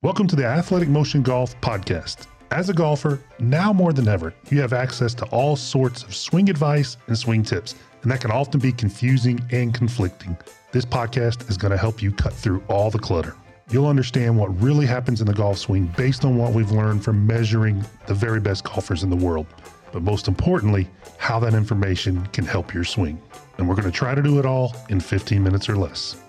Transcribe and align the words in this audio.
Welcome 0.00 0.28
to 0.28 0.36
the 0.36 0.46
Athletic 0.46 0.88
Motion 0.88 1.24
Golf 1.24 1.60
Podcast. 1.60 2.28
As 2.52 2.68
a 2.68 2.72
golfer, 2.72 3.20
now 3.40 3.72
more 3.72 3.92
than 3.92 4.06
ever, 4.06 4.32
you 4.48 4.60
have 4.60 4.72
access 4.72 5.12
to 5.14 5.24
all 5.30 5.56
sorts 5.56 6.04
of 6.04 6.14
swing 6.14 6.48
advice 6.48 6.96
and 7.08 7.18
swing 7.18 7.42
tips, 7.42 7.74
and 8.02 8.12
that 8.12 8.20
can 8.20 8.30
often 8.30 8.60
be 8.60 8.70
confusing 8.70 9.40
and 9.50 9.74
conflicting. 9.74 10.38
This 10.70 10.84
podcast 10.84 11.50
is 11.50 11.56
going 11.56 11.72
to 11.72 11.76
help 11.76 12.00
you 12.00 12.12
cut 12.12 12.32
through 12.32 12.62
all 12.68 12.92
the 12.92 12.98
clutter. 13.00 13.34
You'll 13.72 13.88
understand 13.88 14.38
what 14.38 14.62
really 14.62 14.86
happens 14.86 15.20
in 15.20 15.26
the 15.26 15.34
golf 15.34 15.58
swing 15.58 15.92
based 15.96 16.24
on 16.24 16.36
what 16.36 16.52
we've 16.52 16.70
learned 16.70 17.02
from 17.02 17.26
measuring 17.26 17.84
the 18.06 18.14
very 18.14 18.38
best 18.38 18.62
golfers 18.62 19.02
in 19.02 19.10
the 19.10 19.16
world. 19.16 19.48
But 19.90 20.02
most 20.02 20.28
importantly, 20.28 20.86
how 21.16 21.40
that 21.40 21.54
information 21.54 22.24
can 22.26 22.44
help 22.44 22.72
your 22.72 22.84
swing. 22.84 23.20
And 23.56 23.68
we're 23.68 23.74
going 23.74 23.90
to 23.90 23.90
try 23.90 24.14
to 24.14 24.22
do 24.22 24.38
it 24.38 24.46
all 24.46 24.76
in 24.90 25.00
15 25.00 25.42
minutes 25.42 25.68
or 25.68 25.76
less. 25.76 26.22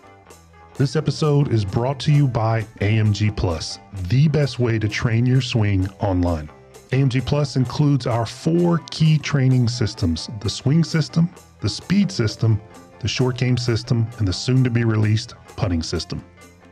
This 0.80 0.96
episode 0.96 1.52
is 1.52 1.66
brought 1.66 2.00
to 2.00 2.12
you 2.14 2.26
by 2.26 2.62
AMG 2.80 3.36
Plus, 3.36 3.80
the 4.08 4.30
best 4.30 4.60
way 4.60 4.80
to 4.80 4.88
train 4.88 5.26
your 5.26 5.42
swing 5.42 5.90
online. 6.00 6.50
AMG 6.92 7.26
Plus 7.26 7.58
includes 7.58 8.08
our 8.08 8.26
four 8.26 8.80
key 8.90 9.18
training 9.18 9.68
systems 9.68 10.30
the 10.40 10.50
swing 10.50 10.86
system, 10.86 11.30
the 11.60 11.68
speed 11.68 12.10
system, 12.10 12.62
the 13.02 13.10
short 13.10 13.38
game 13.38 13.58
system, 13.58 14.08
and 14.20 14.26
the 14.26 14.32
soon 14.32 14.64
to 14.64 14.70
be 14.70 14.86
released 14.86 15.34
putting 15.58 15.84
system. 15.84 16.24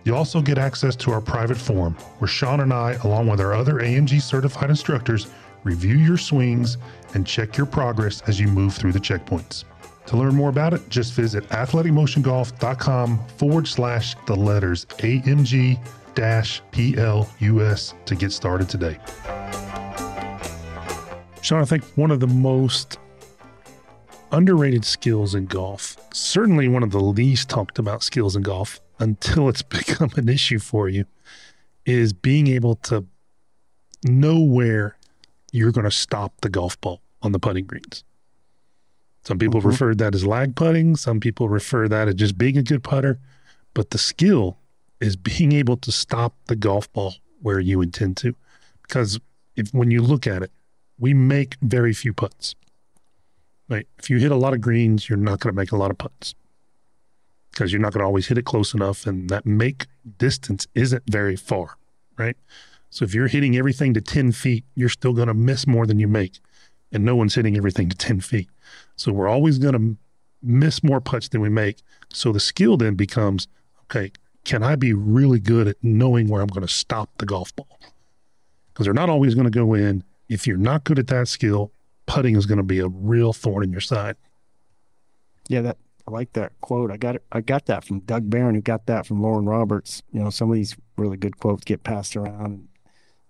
You 0.05 0.15
also 0.15 0.41
get 0.41 0.57
access 0.57 0.95
to 0.95 1.11
our 1.11 1.19
private 1.19 1.57
forum 1.57 1.95
where 2.19 2.29
Sean 2.29 2.61
and 2.61 2.71
I, 2.71 2.93
along 3.03 3.27
with 3.27 3.41
our 3.41 3.53
other 3.53 3.73
AMG 3.73 4.21
certified 4.21 4.69
instructors, 4.69 5.27
review 5.65 5.97
your 5.97 6.17
swings 6.17 6.77
and 7.13 7.27
check 7.27 7.57
your 7.57 7.65
progress 7.65 8.21
as 8.25 8.39
you 8.39 8.47
move 8.47 8.73
through 8.73 8.93
the 8.93 9.01
checkpoints. 9.01 9.65
To 10.07 10.15
learn 10.15 10.35
more 10.35 10.49
about 10.49 10.73
it, 10.73 10.87
just 10.89 11.13
visit 11.13 11.47
athleticmotiongolf.com 11.49 13.27
forward 13.27 13.67
slash 13.67 14.15
the 14.25 14.35
letters 14.35 14.85
AMG 14.85 15.79
dash 16.15 16.61
PLUS 16.71 17.93
to 18.05 18.15
get 18.15 18.31
started 18.31 18.69
today. 18.69 18.97
Sean, 21.41 21.61
I 21.61 21.65
think 21.65 21.83
one 21.95 22.11
of 22.11 22.21
the 22.21 22.27
most 22.27 22.97
underrated 24.31 24.85
skills 24.85 25.35
in 25.35 25.45
golf, 25.45 25.97
certainly 26.13 26.67
one 26.67 26.83
of 26.83 26.91
the 26.91 26.99
least 26.99 27.49
talked 27.49 27.77
about 27.77 28.01
skills 28.01 28.35
in 28.35 28.43
golf 28.43 28.79
until 28.99 29.49
it's 29.49 29.61
become 29.61 30.11
an 30.15 30.29
issue 30.29 30.59
for 30.59 30.87
you, 30.87 31.05
is 31.85 32.13
being 32.13 32.47
able 32.47 32.75
to 32.75 33.05
know 34.05 34.39
where 34.39 34.97
you're 35.51 35.71
going 35.71 35.85
to 35.85 35.91
stop 35.91 36.39
the 36.41 36.49
golf 36.49 36.79
ball 36.79 37.01
on 37.21 37.33
the 37.33 37.39
putting 37.39 37.65
greens. 37.65 38.03
Some 39.27 39.39
people 39.39 39.59
mm-hmm. 39.59 39.71
refer 39.71 39.93
that 39.93 40.15
as 40.15 40.25
lag 40.25 40.55
putting. 40.55 40.95
Some 40.95 41.19
people 41.19 41.49
refer 41.49 41.89
that 41.89 42.07
as 42.07 42.15
just 42.15 42.37
being 42.37 42.57
a 42.57 42.63
good 42.63 42.81
putter. 42.81 43.19
But 43.73 43.89
the 43.89 43.97
skill 43.97 44.57
is 45.01 45.17
being 45.17 45.51
able 45.51 45.75
to 45.75 45.91
stop 45.91 46.33
the 46.45 46.55
golf 46.55 46.89
ball 46.93 47.15
where 47.41 47.59
you 47.59 47.81
intend 47.81 48.15
to. 48.17 48.37
Because 48.83 49.19
if 49.57 49.73
when 49.73 49.91
you 49.91 50.01
look 50.01 50.27
at 50.27 50.43
it, 50.43 50.51
we 50.97 51.13
make 51.13 51.57
very 51.61 51.91
few 51.91 52.13
putts. 52.13 52.55
Right? 53.67 53.85
If 53.99 54.09
you 54.09 54.17
hit 54.17 54.31
a 54.31 54.37
lot 54.37 54.53
of 54.53 54.61
greens, 54.61 55.09
you're 55.09 55.17
not 55.17 55.41
going 55.41 55.53
to 55.53 55.59
make 55.59 55.73
a 55.73 55.77
lot 55.77 55.91
of 55.91 55.97
putts 55.97 56.33
because 57.51 57.73
you're 57.73 57.81
not 57.81 57.91
going 57.91 57.99
to 57.99 58.05
always 58.05 58.27
hit 58.27 58.37
it 58.37 58.45
close 58.45 58.73
enough, 58.73 59.05
and 59.05 59.29
that 59.29 59.45
make 59.45 59.87
distance 60.19 60.67
isn't 60.73 61.03
very 61.09 61.35
far. 61.35 61.75
Right? 62.17 62.37
So 62.89 63.03
if 63.03 63.13
you're 63.13 63.27
hitting 63.27 63.57
everything 63.57 63.93
to 63.93 63.99
10 63.99 64.31
feet, 64.31 64.63
you're 64.73 64.87
still 64.87 65.11
going 65.11 65.27
to 65.27 65.33
miss 65.33 65.67
more 65.67 65.85
than 65.85 65.99
you 65.99 66.07
make, 66.07 66.39
and 66.91 67.03
no 67.03 67.15
one's 67.15 67.35
hitting 67.35 67.57
everything 67.57 67.89
to 67.89 67.97
10 67.97 68.21
feet. 68.21 68.49
So 68.95 69.11
we're 69.11 69.27
always 69.27 69.57
going 69.59 69.73
to 69.73 69.97
miss 70.41 70.83
more 70.83 71.01
putts 71.01 71.29
than 71.29 71.41
we 71.41 71.49
make. 71.49 71.81
So 72.09 72.31
the 72.31 72.39
skill 72.39 72.77
then 72.77 72.95
becomes 72.95 73.47
okay, 73.89 74.11
can 74.43 74.63
I 74.63 74.75
be 74.75 74.93
really 74.93 75.39
good 75.39 75.67
at 75.67 75.77
knowing 75.81 76.27
where 76.27 76.41
I'm 76.41 76.47
going 76.47 76.65
to 76.65 76.73
stop 76.73 77.09
the 77.17 77.25
golf 77.25 77.55
ball? 77.55 77.79
Because 78.73 78.85
they're 78.85 78.93
not 78.93 79.09
always 79.09 79.33
going 79.33 79.45
to 79.45 79.51
go 79.51 79.73
in. 79.73 80.03
If 80.29 80.45
you're 80.45 80.57
not 80.57 80.83
good 80.83 80.99
at 80.99 81.07
that 81.07 81.29
skill, 81.29 81.71
putting 82.05 82.35
is 82.35 82.45
going 82.45 82.57
to 82.57 82.63
be 82.63 82.79
a 82.79 82.87
real 82.87 83.31
thorn 83.31 83.63
in 83.63 83.71
your 83.71 83.81
side. 83.81 84.17
Yeah, 85.47 85.61
that 85.61 85.77
I 86.07 86.11
like 86.11 86.33
that 86.33 86.53
quote. 86.61 86.91
I 86.91 86.97
got 86.97 87.15
it. 87.15 87.23
I 87.31 87.41
got 87.41 87.65
that 87.65 87.83
from 87.83 87.99
Doug 88.01 88.29
Barron, 88.29 88.55
who 88.55 88.61
got 88.61 88.85
that 88.85 89.05
from 89.05 89.21
Loren 89.21 89.45
Roberts. 89.45 90.01
You 90.11 90.23
know, 90.23 90.29
some 90.29 90.49
of 90.49 90.55
these 90.55 90.75
really 90.97 91.17
good 91.17 91.37
quotes 91.37 91.63
get 91.63 91.83
passed 91.83 92.15
around, 92.15 92.67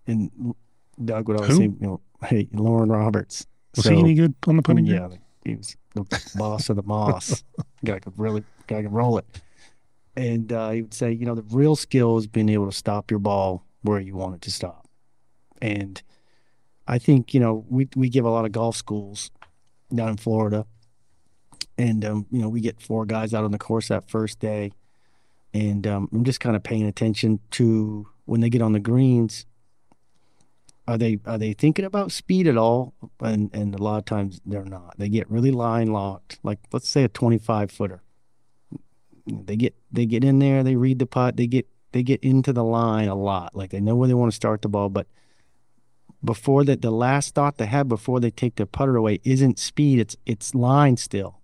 and 0.06 0.56
Doug 1.04 1.28
would 1.28 1.38
always 1.38 1.52
who? 1.52 1.58
say, 1.58 1.64
"You 1.64 1.78
know, 1.80 2.02
hey, 2.24 2.48
Loren 2.54 2.90
Roberts." 2.90 3.46
Was 3.76 3.86
so, 3.86 3.92
he 3.92 4.00
any 4.00 4.14
good 4.16 4.36
on 4.48 4.58
the 4.58 4.64
putting? 4.64 4.86
Yeah, 4.86 5.10
he 5.46 5.56
was 5.56 5.76
the 5.94 6.32
boss 6.36 6.70
of 6.70 6.76
the 6.76 6.84
moss. 6.84 7.44
guy 7.86 8.00
could 8.00 8.18
really, 8.18 8.44
guy 8.68 8.82
could 8.82 8.94
roll 8.94 9.18
it. 9.18 9.26
And 10.16 10.52
uh, 10.52 10.72
he 10.72 10.82
would 10.82 10.94
say, 10.94 11.12
you 11.12 11.26
know, 11.26 11.36
the 11.36 11.44
real 11.44 11.76
skill 11.76 12.18
is 12.18 12.28
being 12.28 12.50
able 12.50 12.66
to 12.66 12.76
stop 12.76 13.12
your 13.12 13.20
ball 13.20 13.64
where 13.84 14.00
you 14.00 14.16
want 14.16 14.36
it 14.36 14.42
to 14.42 14.52
stop. 14.52 14.88
And 15.62 16.02
I 16.88 16.98
think, 16.98 17.34
you 17.34 17.40
know, 17.40 17.66
we 17.70 17.88
we 17.96 18.10
give 18.10 18.26
a 18.26 18.30
lot 18.30 18.46
of 18.46 18.52
golf 18.52 18.76
schools 18.76 19.32
down 19.94 20.10
in 20.10 20.18
Florida, 20.18 20.66
and 21.78 22.04
um, 22.04 22.26
you 22.32 22.42
know, 22.42 22.50
we 22.50 22.62
get 22.62 22.82
four 22.82 23.06
guys 23.06 23.34
out 23.34 23.44
on 23.44 23.52
the 23.52 23.58
course 23.58 23.90
that 23.90 24.10
first 24.10 24.40
day, 24.40 24.72
and 25.54 25.86
um, 25.86 26.10
I'm 26.12 26.24
just 26.24 26.40
kind 26.40 26.56
of 26.56 26.64
paying 26.64 26.86
attention 26.86 27.40
to 27.52 28.08
when 28.26 28.42
they 28.42 28.50
get 28.50 28.62
on 28.62 28.74
the 28.74 28.80
greens 28.80 29.46
are 30.88 30.98
they 30.98 31.20
are 31.26 31.38
they 31.38 31.54
thinking 31.54 31.86
about 31.86 32.12
speed 32.12 32.48
at 32.48 32.58
all? 32.58 32.94
And 33.20 33.54
and 33.54 33.76
a 33.76 33.84
lot 33.84 33.98
of 33.98 34.06
times 34.06 34.42
they're 34.46 34.64
not. 34.64 34.96
They 34.98 35.10
get 35.10 35.30
really 35.30 35.52
line 35.52 35.92
locked. 35.92 36.40
Like 36.44 36.60
let's 36.72 36.88
say 36.88 37.04
a 37.04 37.10
25 37.10 37.72
footer. 37.72 38.02
They 39.26 39.58
get 39.58 39.76
they 39.92 40.06
get 40.06 40.24
in 40.24 40.40
there. 40.40 40.64
They 40.64 40.76
read 40.76 41.00
the 41.00 41.06
putt. 41.06 41.36
They 41.36 41.48
get 41.48 41.68
they 41.92 42.04
get 42.04 42.24
into 42.24 42.54
the 42.54 42.64
line 42.64 43.10
a 43.10 43.16
lot. 43.16 43.56
Like 43.56 43.72
they 43.72 43.82
know 43.82 43.96
where 43.96 44.08
they 44.08 44.14
want 44.14 44.32
to 44.32 44.36
start 44.36 44.62
the 44.62 44.70
ball, 44.70 44.90
but 44.90 45.08
before 46.24 46.64
that 46.64 46.82
the 46.82 46.92
last 46.92 47.36
thought 47.36 47.58
they 47.58 47.66
have 47.66 47.88
before 47.88 48.20
they 48.20 48.32
take 48.32 48.56
their 48.56 48.66
putter 48.66 48.96
away 48.96 49.20
isn't 49.24 49.60
speed. 49.60 50.00
It's 50.00 50.16
it's 50.26 50.56
line 50.56 50.98
still. 50.98 51.42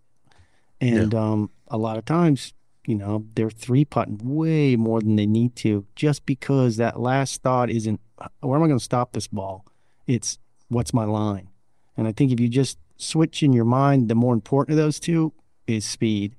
And 0.79 1.13
yeah. 1.13 1.19
um, 1.19 1.49
a 1.67 1.77
lot 1.77 1.97
of 1.97 2.05
times 2.05 2.53
you 2.85 2.95
know, 2.95 3.25
they're 3.35 3.49
three 3.49 3.85
putting 3.85 4.19
way 4.23 4.75
more 4.75 5.01
than 5.01 5.15
they 5.15 5.25
need 5.25 5.55
to 5.57 5.85
just 5.95 6.25
because 6.25 6.77
that 6.77 6.99
last 6.99 7.41
thought 7.41 7.69
isn't, 7.69 7.99
where 8.41 8.57
am 8.57 8.63
I 8.63 8.67
going 8.67 8.79
to 8.79 8.83
stop 8.83 9.13
this 9.13 9.27
ball? 9.27 9.65
It's, 10.05 10.37
what's 10.67 10.93
my 10.93 11.05
line? 11.05 11.49
And 11.95 12.07
I 12.07 12.11
think 12.11 12.31
if 12.31 12.39
you 12.39 12.49
just 12.49 12.77
switch 12.97 13.43
in 13.43 13.53
your 13.53 13.65
mind, 13.65 14.09
the 14.09 14.15
more 14.15 14.33
important 14.33 14.77
of 14.77 14.83
those 14.83 14.99
two 14.99 15.33
is 15.67 15.85
speed. 15.85 16.35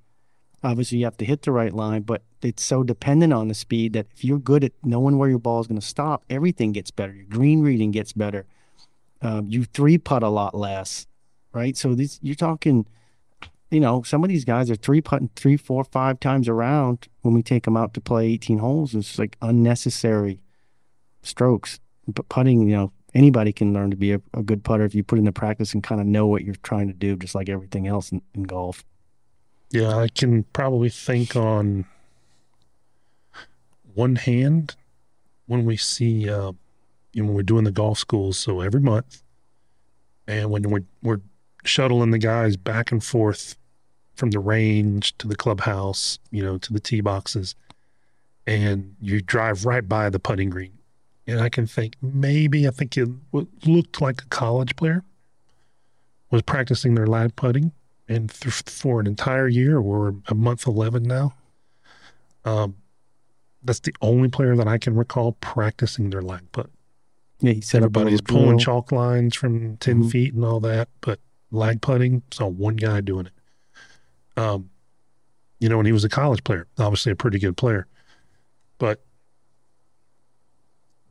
Obviously, 0.63 0.99
you 0.99 1.05
have 1.05 1.17
to 1.19 1.25
hit 1.25 1.43
the 1.43 1.53
right 1.53 1.73
line, 1.73 2.03
but 2.03 2.23
it's 2.43 2.63
so 2.63 2.83
dependent 2.83 3.33
on 3.33 3.49
the 3.49 3.55
speed 3.55 3.93
that 3.95 4.07
if 4.15 4.25
you're 4.25 4.39
good 4.39 4.65
at 4.65 4.73
knowing 4.83 5.19
where 5.19 5.29
your 5.29 5.39
ball 5.39 5.61
is 5.61 5.67
going 5.67 5.81
to 5.81 5.87
stop, 5.87 6.25
everything 6.29 6.73
gets 6.73 6.91
better. 6.91 7.13
Your 7.13 7.27
green 7.27 7.63
reading 7.63 7.91
gets 7.91 8.13
better. 8.13 8.47
Um, 9.23 9.47
you 9.49 9.65
three 9.65 9.99
putt 9.99 10.23
a 10.23 10.29
lot 10.29 10.55
less, 10.55 11.07
right? 11.53 11.77
So 11.77 11.95
these 11.95 12.19
you're 12.23 12.35
talking 12.35 12.87
you 13.75 13.81
know, 13.81 14.03
some 14.03 14.23
of 14.23 14.29
these 14.29 14.45
guys 14.45 14.71
are 14.71 14.77
three 14.77 15.01
putting 15.01 15.31
three, 15.35 15.57
four, 15.57 15.83
five 15.83 16.21
times 16.21 16.49
around 16.49 17.09
when 17.23 17.35
we 17.35 17.43
take 17.43 17.65
them 17.65 17.77
out 17.77 17.93
to 17.95 18.01
play 18.01 18.29
18 18.29 18.59
holes. 18.59 18.95
It's 18.95 19.19
like 19.19 19.37
unnecessary 19.43 20.41
strokes. 21.23 21.81
But 22.07 22.29
putting, 22.29 22.69
you 22.69 22.77
know, 22.77 22.93
anybody 23.15 23.53
can 23.53 23.73
learn 23.73 23.91
to 23.91 23.97
be 23.97 24.13
a, 24.13 24.21
a, 24.33 24.45
good 24.45 24.63
putter 24.63 24.85
if 24.85 24.95
you 24.95 25.03
put 25.03 25.19
in 25.19 25.25
the 25.25 25.33
practice 25.33 25.75
and 25.75 25.83
kind 25.83 26.01
of 26.01 26.07
know 26.07 26.27
what 26.27 26.45
you're 26.45 26.55
trying 26.63 26.87
to 26.87 26.95
do, 26.95 27.17
just 27.17 27.35
like 27.35 27.49
everything 27.49 27.89
else 27.89 28.13
in, 28.13 28.23
in 28.33 28.45
golf. 28.45 28.85
Yeah, 29.71 29.97
I 29.97 30.07
can 30.07 30.45
probably 30.53 30.89
think 30.89 31.35
on 31.35 31.85
one 33.95 34.15
hand 34.15 34.77
when 35.47 35.65
we 35.65 35.77
see, 35.77 36.31
uh, 36.31 36.53
you 37.13 37.23
know, 37.23 37.27
when 37.27 37.35
we're 37.35 37.43
doing 37.43 37.65
the 37.65 37.73
golf 37.73 37.99
schools. 37.99 38.39
So 38.39 38.61
every 38.61 38.81
month, 38.81 39.23
and 40.29 40.51
when 40.51 40.63
we're 40.71 40.85
we're 41.03 41.21
shuttling 41.65 42.13
the 42.13 42.19
guys 42.19 42.57
back 42.57 42.93
and 42.93 43.03
forth 43.03 43.57
from 44.15 44.31
the 44.31 44.39
range 44.39 45.17
to 45.19 45.29
the 45.29 45.37
clubhouse, 45.37 46.19
you 46.31 46.43
know, 46.43 46.59
to 46.59 46.73
the 46.73 46.81
tee 46.81 47.01
boxes, 47.01 47.55
and 48.47 48.95
you 49.01 49.21
drive 49.21 49.65
right 49.65 49.89
by 49.89 50.11
the 50.11 50.19
putting 50.19 50.51
green. 50.51 50.73
And 51.27 51.41
I 51.41 51.49
can 51.49 51.67
think 51.67 51.97
maybe 52.03 52.69
I 52.69 52.71
think 52.71 52.97
it 52.97 53.09
looked 53.33 54.01
like 54.01 54.23
a 54.23 54.27
college 54.27 54.77
player 54.77 55.03
was 56.31 56.43
practicing 56.43 56.95
their 56.95 57.07
lag 57.07 57.35
putting, 57.37 57.73
and 58.09 58.31
th- 58.31 58.63
for 58.67 59.01
an 59.01 59.07
entire 59.07 59.49
year, 59.49 59.81
we're 59.81 60.13
a 60.29 60.35
month 60.35 60.67
eleven 60.67 61.03
now. 61.03 61.35
Um, 62.45 62.77
that's 63.63 63.81
the 63.81 63.95
only 64.03 64.29
player 64.29 64.55
that 64.57 64.69
I 64.69 64.79
can 64.79 64.95
recall 64.95 65.33
practicing 65.41 66.11
their 66.11 66.23
lag 66.23 66.51
put. 66.53 66.71
Yeah, 67.41 67.53
he 67.53 67.61
said 67.61 67.79
everybody's 67.79 68.21
pulling 68.21 68.59
chalk 68.59 68.93
lines 68.93 69.35
from 69.35 69.77
10 69.79 70.01
mm-hmm. 70.01 70.09
feet 70.09 70.35
and 70.35 70.45
all 70.45 70.61
that, 70.61 70.89
but 71.01 71.19
lag 71.51 71.81
putting, 71.81 72.23
saw 72.31 72.47
one 72.47 72.77
guy 72.77 73.01
doing 73.01 73.27
it. 73.27 73.33
Um, 74.37 74.71
you 75.61 75.69
know, 75.69 75.77
when 75.77 75.87
he 75.87 75.93
was 75.93 76.05
a 76.05 76.09
college 76.09 76.45
player, 76.45 76.67
obviously 76.79 77.13
a 77.13 77.17
pretty 77.17 77.39
good 77.39 77.57
player. 77.57 77.87
But 78.79 79.05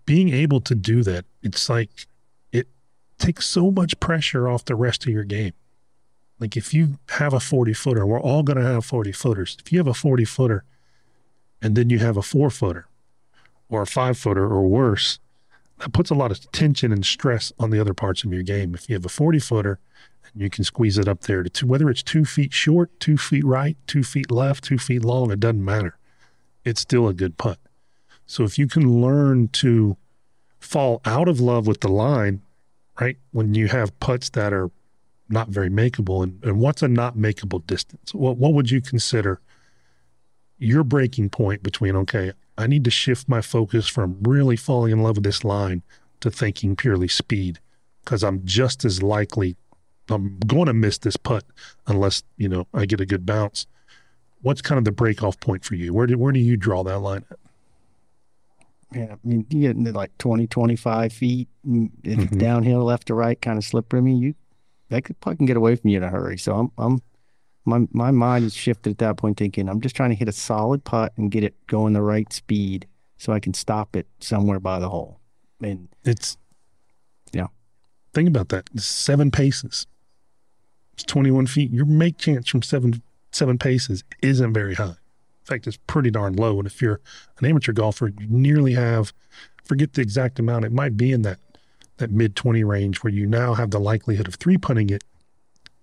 being 0.05 0.29
able 0.29 0.61
to 0.61 0.75
do 0.75 1.03
that, 1.03 1.25
it's 1.41 1.69
like 1.69 1.89
it 2.51 2.67
takes 3.17 3.45
so 3.45 3.71
much 3.71 3.99
pressure 3.99 4.47
off 4.47 4.65
the 4.65 4.75
rest 4.75 5.05
of 5.05 5.11
your 5.11 5.23
game. 5.23 5.53
Like 6.39 6.57
if 6.57 6.73
you 6.73 6.99
have 7.09 7.33
a 7.33 7.39
40 7.39 7.73
footer, 7.73 8.05
we're 8.05 8.19
all 8.19 8.43
going 8.43 8.57
to 8.57 8.65
have 8.65 8.85
40 8.85 9.11
footers. 9.13 9.57
If 9.59 9.71
you 9.71 9.79
have 9.79 9.87
a 9.87 9.93
40 9.93 10.25
footer 10.25 10.65
and 11.61 11.75
then 11.75 11.89
you 11.89 11.99
have 11.99 12.17
a 12.17 12.21
four 12.21 12.49
footer, 12.49 12.87
or 13.69 13.81
a 13.81 13.87
five 13.87 14.17
footer 14.17 14.43
or 14.45 14.67
worse, 14.67 15.19
puts 15.91 16.09
a 16.09 16.15
lot 16.15 16.31
of 16.31 16.51
tension 16.51 16.91
and 16.91 17.05
stress 17.05 17.51
on 17.59 17.69
the 17.69 17.79
other 17.79 17.93
parts 17.93 18.23
of 18.23 18.31
your 18.31 18.43
game. 18.43 18.73
If 18.73 18.89
you 18.89 18.95
have 18.95 19.05
a 19.05 19.09
40 19.09 19.39
footer 19.39 19.79
and 20.31 20.41
you 20.41 20.49
can 20.49 20.63
squeeze 20.63 20.97
it 20.97 21.07
up 21.07 21.21
there 21.21 21.43
to 21.43 21.49
two, 21.49 21.67
whether 21.67 21.89
it's 21.89 22.03
two 22.03 22.25
feet 22.25 22.53
short, 22.53 22.97
two 22.99 23.17
feet 23.17 23.43
right, 23.43 23.77
two 23.87 24.03
feet 24.03 24.31
left, 24.31 24.63
two 24.63 24.77
feet 24.77 25.03
long, 25.03 25.31
it 25.31 25.39
doesn't 25.39 25.63
matter. 25.63 25.97
It's 26.63 26.81
still 26.81 27.07
a 27.07 27.13
good 27.13 27.37
putt. 27.37 27.59
So 28.25 28.43
if 28.43 28.57
you 28.57 28.67
can 28.67 29.01
learn 29.01 29.49
to 29.49 29.97
fall 30.59 31.01
out 31.05 31.27
of 31.27 31.39
love 31.39 31.67
with 31.67 31.81
the 31.81 31.89
line, 31.89 32.41
right? 32.99 33.17
When 33.31 33.53
you 33.53 33.67
have 33.67 33.97
putts 33.99 34.29
that 34.29 34.53
are 34.53 34.71
not 35.29 35.49
very 35.49 35.69
makeable, 35.69 36.23
and, 36.23 36.43
and 36.43 36.59
what's 36.59 36.81
a 36.81 36.87
not 36.87 37.17
makeable 37.17 37.65
distance? 37.65 38.13
What 38.13 38.37
what 38.37 38.53
would 38.53 38.71
you 38.71 38.81
consider 38.81 39.41
your 40.57 40.83
breaking 40.83 41.29
point 41.29 41.63
between 41.63 41.95
okay, 41.95 42.31
I 42.57 42.67
need 42.67 42.83
to 42.85 42.91
shift 42.91 43.27
my 43.27 43.41
focus 43.41 43.87
from 43.87 44.17
really 44.21 44.55
falling 44.55 44.91
in 44.91 45.01
love 45.01 45.15
with 45.17 45.23
this 45.23 45.43
line 45.43 45.81
to 46.19 46.29
thinking 46.29 46.75
purely 46.75 47.07
speed 47.07 47.59
because 48.03 48.23
I'm 48.23 48.45
just 48.45 48.85
as 48.85 49.01
likely 49.01 49.55
I'm 50.09 50.37
going 50.39 50.65
to 50.65 50.73
miss 50.73 50.97
this 50.97 51.17
putt 51.17 51.45
unless 51.87 52.23
you 52.37 52.49
know 52.49 52.67
I 52.73 52.85
get 52.85 53.01
a 53.01 53.05
good 53.05 53.25
bounce. 53.25 53.65
What's 54.41 54.61
kind 54.61 54.77
of 54.77 54.83
the 54.85 54.91
break 54.91 55.23
off 55.23 55.39
point 55.39 55.63
for 55.63 55.75
you? 55.75 55.93
Where 55.93 56.05
do 56.07 56.17
where 56.17 56.31
do 56.33 56.39
you 56.39 56.57
draw 56.57 56.83
that 56.83 56.99
line 56.99 57.23
at? 57.31 57.39
Yeah, 58.93 59.13
I 59.13 59.27
mean, 59.27 59.45
you 59.49 59.61
get 59.61 59.75
into 59.75 59.91
like 59.91 60.15
20, 60.19 60.45
25 60.45 61.11
feet. 61.13 61.47
and 61.63 61.89
If 62.03 62.19
Mhm. 62.19 62.23
it's 62.25 62.35
downhill, 62.37 62.83
left 62.83 63.07
to 63.07 63.15
right, 63.15 63.41
kind 63.41 63.57
of 63.57 63.63
slippery, 63.63 63.99
I 63.99 64.01
mean, 64.03 64.17
you 64.17 64.35
that 64.89 65.03
could 65.03 65.19
probably 65.19 65.37
can 65.37 65.45
get 65.47 65.57
away 65.57 65.75
from 65.75 65.89
you 65.89 65.97
in 65.97 66.03
a 66.03 66.09
hurry. 66.09 66.37
So 66.37 66.53
I'm, 66.55 66.71
I'm, 66.77 67.01
my 67.65 67.87
my 67.91 68.11
mind 68.11 68.45
is 68.45 68.53
shifted 68.53 68.91
at 68.91 68.97
that 68.99 69.17
point, 69.17 69.37
thinking 69.37 69.69
I'm 69.69 69.81
just 69.81 69.95
trying 69.95 70.09
to 70.09 70.15
hit 70.15 70.27
a 70.27 70.33
solid 70.33 70.83
putt 70.83 71.13
and 71.17 71.31
get 71.31 71.43
it 71.43 71.55
going 71.67 71.93
the 71.93 72.01
right 72.01 72.31
speed, 72.31 72.87
so 73.17 73.33
I 73.33 73.39
can 73.39 73.53
stop 73.53 73.95
it 73.95 74.07
somewhere 74.19 74.59
by 74.59 74.79
the 74.79 74.89
hole. 74.89 75.19
And 75.61 75.89
It's 76.03 76.37
Yeah. 77.31 77.47
Think 78.13 78.27
about 78.27 78.49
that. 78.49 78.69
It's 78.73 78.85
seven 78.85 79.31
paces. 79.31 79.87
It's 80.93 81.03
21 81.03 81.47
feet. 81.47 81.71
Your 81.71 81.85
make 81.85 82.17
chance 82.17 82.49
from 82.49 82.61
seven 82.61 83.01
seven 83.31 83.57
paces 83.57 84.03
isn't 84.21 84.53
very 84.53 84.75
high. 84.75 84.97
In 85.43 85.45
fact, 85.45 85.67
it's 85.67 85.77
pretty 85.87 86.11
darn 86.11 86.33
low. 86.33 86.59
And 86.59 86.67
if 86.67 86.81
you're 86.81 87.01
an 87.39 87.45
amateur 87.45 87.73
golfer, 87.73 88.07
you 88.07 88.27
nearly 88.29 88.73
have 88.73 89.13
forget 89.63 89.93
the 89.93 90.01
exact 90.01 90.39
amount. 90.39 90.65
It 90.65 90.71
might 90.71 90.97
be 90.97 91.11
in 91.11 91.21
that 91.23 91.39
that 91.97 92.11
mid 92.11 92.35
20 92.35 92.63
range 92.63 92.97
where 93.03 93.13
you 93.13 93.25
now 93.25 93.53
have 93.53 93.71
the 93.71 93.79
likelihood 93.79 94.27
of 94.27 94.35
three 94.35 94.57
punting 94.57 94.89
it 94.89 95.03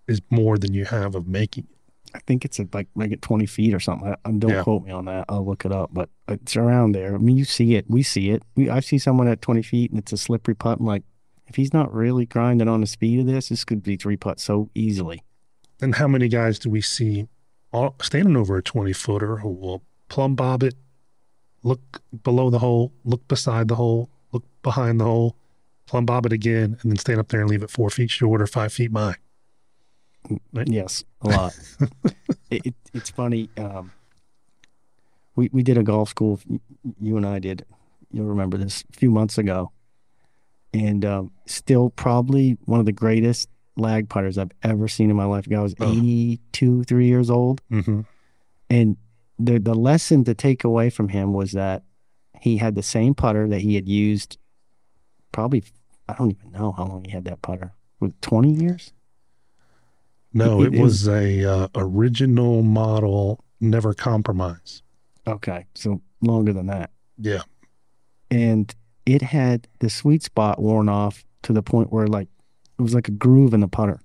is 0.06 0.20
more 0.28 0.58
than 0.58 0.74
you 0.74 0.84
have 0.84 1.14
of 1.14 1.26
making 1.26 1.64
it. 1.69 1.69
I 2.14 2.18
think 2.20 2.44
it's 2.44 2.60
like 2.72 2.88
make 2.96 3.12
it 3.12 3.22
20 3.22 3.46
feet 3.46 3.72
or 3.74 3.80
something. 3.80 4.08
I, 4.08 4.16
I- 4.28 4.32
don't 4.32 4.50
Yeah. 4.50 4.62
quote 4.62 4.84
me 4.84 4.90
on 4.90 5.04
that. 5.06 5.24
I'll 5.28 5.44
look 5.46 5.64
it 5.64 5.72
up, 5.72 5.90
but 5.92 6.08
it's 6.28 6.56
around 6.56 6.92
there. 6.92 7.14
I 7.14 7.18
mean, 7.18 7.36
you 7.36 7.44
see 7.44 7.74
it. 7.76 7.84
We 7.88 8.02
see 8.02 8.30
it. 8.30 8.42
We, 8.56 8.68
I 8.68 8.80
see 8.80 8.98
someone 8.98 9.28
at 9.28 9.42
20 9.42 9.62
feet 9.62 9.90
and 9.90 9.98
it's 9.98 10.12
a 10.12 10.16
slippery 10.16 10.54
putt. 10.54 10.78
I'm 10.80 10.86
like, 10.86 11.02
if 11.46 11.56
he's 11.56 11.72
not 11.72 11.92
really 11.92 12.26
grinding 12.26 12.68
on 12.68 12.80
the 12.80 12.86
speed 12.86 13.20
of 13.20 13.26
this, 13.26 13.48
this 13.48 13.64
could 13.64 13.82
be 13.82 13.96
three 13.96 14.16
putts 14.16 14.42
so 14.42 14.70
easily. 14.74 15.22
And 15.82 15.94
how 15.96 16.06
many 16.08 16.28
guys 16.28 16.58
do 16.58 16.70
we 16.70 16.80
see 16.80 17.26
all, 17.72 17.94
standing 18.02 18.36
over 18.36 18.56
a 18.56 18.62
20 18.62 18.92
footer 18.92 19.38
who 19.38 19.48
will 19.48 19.82
plumb 20.08 20.34
bob 20.36 20.62
it, 20.62 20.74
look 21.62 22.02
below 22.22 22.50
the 22.50 22.58
hole, 22.60 22.92
look 23.04 23.26
beside 23.28 23.68
the 23.68 23.74
hole, 23.76 24.10
look 24.32 24.44
behind 24.62 25.00
the 25.00 25.04
hole, 25.04 25.36
plumb 25.86 26.06
bob 26.06 26.26
it 26.26 26.32
again, 26.32 26.76
and 26.82 26.90
then 26.90 26.96
stand 26.96 27.18
up 27.20 27.28
there 27.28 27.40
and 27.40 27.50
leave 27.50 27.62
it 27.62 27.70
four 27.70 27.90
feet 27.90 28.10
short 28.10 28.40
or 28.40 28.46
five 28.46 28.72
feet 28.72 28.92
by? 28.92 29.14
Right. 30.52 30.68
Yes, 30.68 31.02
a 31.22 31.28
lot. 31.28 31.58
it, 32.50 32.66
it, 32.66 32.74
it's 32.94 33.10
funny. 33.10 33.48
Um, 33.56 33.92
we 35.36 35.48
we 35.52 35.62
did 35.62 35.78
a 35.78 35.82
golf 35.82 36.08
school. 36.10 36.40
You 37.00 37.16
and 37.16 37.26
I 37.26 37.38
did. 37.38 37.64
You'll 38.12 38.26
remember 38.26 38.56
this 38.56 38.84
a 38.92 38.96
few 38.96 39.10
months 39.10 39.38
ago, 39.38 39.72
and 40.74 41.04
um, 41.04 41.30
still 41.46 41.90
probably 41.90 42.58
one 42.64 42.80
of 42.80 42.86
the 42.86 42.92
greatest 42.92 43.48
lag 43.76 44.08
putters 44.08 44.36
I've 44.36 44.50
ever 44.62 44.88
seen 44.88 45.10
in 45.10 45.16
my 45.16 45.24
life. 45.24 45.44
The 45.44 45.50
guy 45.50 45.60
was 45.60 45.74
Oh. 45.80 45.90
82, 45.90 46.84
three 46.84 47.06
years 47.06 47.30
old, 47.30 47.62
Mm-hmm. 47.70 48.00
and 48.68 48.96
the 49.38 49.58
the 49.58 49.74
lesson 49.74 50.24
to 50.24 50.34
take 50.34 50.64
away 50.64 50.90
from 50.90 51.08
him 51.08 51.32
was 51.32 51.52
that 51.52 51.82
he 52.40 52.58
had 52.58 52.74
the 52.74 52.82
same 52.82 53.14
putter 53.14 53.48
that 53.48 53.60
he 53.60 53.74
had 53.74 53.88
used. 53.88 54.36
Probably, 55.32 55.62
I 56.08 56.14
don't 56.14 56.32
even 56.32 56.50
know 56.52 56.72
how 56.72 56.84
long 56.86 57.04
he 57.04 57.10
had 57.12 57.24
that 57.24 57.40
putter. 57.42 57.72
Was 58.00 58.12
twenty 58.20 58.52
years? 58.52 58.92
No, 60.32 60.62
It- 60.62 60.74
it, 60.74 60.80
was 60.80 61.08
a 61.08 61.44
uh, 61.44 61.68
original 61.74 62.62
model, 62.62 63.44
never 63.60 63.94
compromise. 63.94 64.82
Okay, 65.26 65.66
so 65.74 66.00
longer 66.22 66.52
than 66.52 66.66
that. 66.66 66.90
Yeah. 67.18 67.42
and 68.30 68.74
it 69.06 69.22
had 69.22 69.66
the 69.80 69.90
sweet 69.90 70.22
spot 70.22 70.60
worn 70.62 70.88
off 70.88 71.24
to 71.42 71.52
the 71.52 71.62
point 71.62 71.92
where 71.92 72.06
like 72.06 72.28
it 72.78 72.82
was 72.82 72.94
like 72.94 73.08
a 73.08 73.10
groove 73.12 73.52
in 73.54 73.60
the 73.60 73.66
putter. 73.68 74.00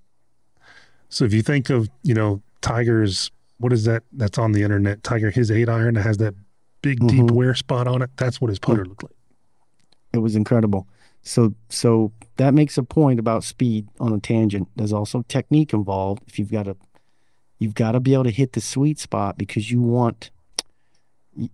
So 1.10 1.24
if 1.26 1.34
you 1.34 1.42
think 1.42 1.70
of, 1.70 1.90
you 2.02 2.14
know, 2.14 2.42
Tiger's, 2.62 3.30
what 3.60 3.72
is 3.72 3.84
that? 3.86 4.04
That's 4.12 4.38
on 4.38 4.52
the 4.54 4.64
internet. 4.64 5.04
Tiger, 5.04 5.30
his 5.32 5.52
eight 5.52 5.70
iron 5.70 5.94
that 5.94 6.02
has 6.04 6.18
that 6.18 6.34
big, 6.82 7.00
deep 7.08 7.22
Mhm. 7.26 7.32
wear 7.32 7.54
spot 7.56 7.88
on 7.88 8.02
it. 8.02 8.10
That's 8.18 8.42
what 8.42 8.50
his 8.50 8.58
putter 8.60 8.84
looked 8.86 9.04
like. 9.04 9.14
It 10.14 10.18
was 10.20 10.36
incredible. 10.36 10.88
So 11.26 11.56
so 11.70 12.14
that 12.38 12.54
makes 12.54 12.78
a 12.78 12.84
point 12.84 13.20
about 13.20 13.44
speed 13.44 13.90
on 14.00 14.14
a 14.14 14.20
tangent. 14.20 14.70
There's 14.76 14.94
also 14.94 15.24
technique 15.28 15.74
involved. 15.74 16.24
If 16.28 16.38
you've 16.38 16.52
got 16.52 16.64
to 16.64 16.78
you've 17.58 17.74
got 17.74 17.94
to 17.94 18.00
be 18.00 18.14
able 18.14 18.26
to 18.26 18.32
hit 18.32 18.54
the 18.54 18.62
sweet 18.62 19.00
spot 19.00 19.38
because 19.38 19.72
you 19.72 19.82
want 19.82 20.30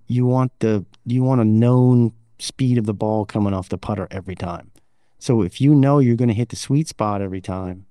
you 0.08 0.26
want 0.26 0.52
the 0.60 0.86
you 1.06 1.24
want 1.24 1.40
a 1.40 1.46
known 1.46 2.12
speed 2.38 2.78
of 2.78 2.86
the 2.86 2.94
ball 2.94 3.26
coming 3.26 3.54
off 3.54 3.70
the 3.70 3.78
putter 3.78 4.08
every 4.12 4.36
time. 4.36 4.72
So 5.20 5.42
if 5.42 5.62
you 5.62 5.74
know 5.74 6.00
you're 6.00 6.18
going 6.18 6.28
to 6.28 6.36
hit 6.36 6.50
the 6.50 6.56
sweet 6.58 6.90
spot 6.90 7.22
every 7.22 7.42
time, 7.42 7.86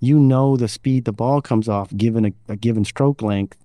you 0.00 0.18
know 0.18 0.56
the 0.56 0.68
speed 0.68 1.04
the 1.04 1.12
ball 1.12 1.40
comes 1.40 1.68
off 1.68 1.96
given 1.96 2.24
a, 2.24 2.32
a 2.48 2.56
given 2.56 2.84
stroke 2.84 3.22
length, 3.22 3.56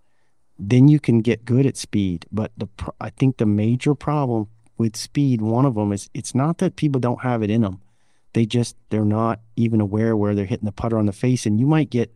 then 0.60 0.88
you 0.88 1.00
can 1.00 1.22
get 1.22 1.46
good 1.46 1.66
at 1.66 1.78
speed. 1.78 2.28
But 2.32 2.52
the 2.56 2.68
I 3.02 3.10
think 3.10 3.38
the 3.38 3.48
major 3.48 3.96
problem 3.96 4.50
with 4.80 4.96
speed, 4.96 5.42
one 5.42 5.66
of 5.66 5.76
them 5.76 5.92
is 5.92 6.10
it's 6.16 6.34
not 6.34 6.58
that 6.58 6.78
people 6.78 7.00
don't 7.00 7.22
have 7.22 7.44
it 7.44 7.52
in 7.52 7.62
them. 7.62 7.82
They 8.34 8.46
just 8.46 8.76
they're 8.90 9.06
not 9.06 9.42
even 9.56 9.82
aware 9.82 10.16
where 10.16 10.34
they're 10.34 10.46
hitting 10.46 10.66
the 10.66 10.72
putter 10.72 10.98
on 10.98 11.06
the 11.06 11.12
face, 11.12 11.46
and 11.46 11.60
you 11.60 11.68
might 11.68 11.92
get 11.92 12.12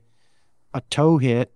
a 0.74 0.82
toe 0.90 1.18
hit 1.20 1.52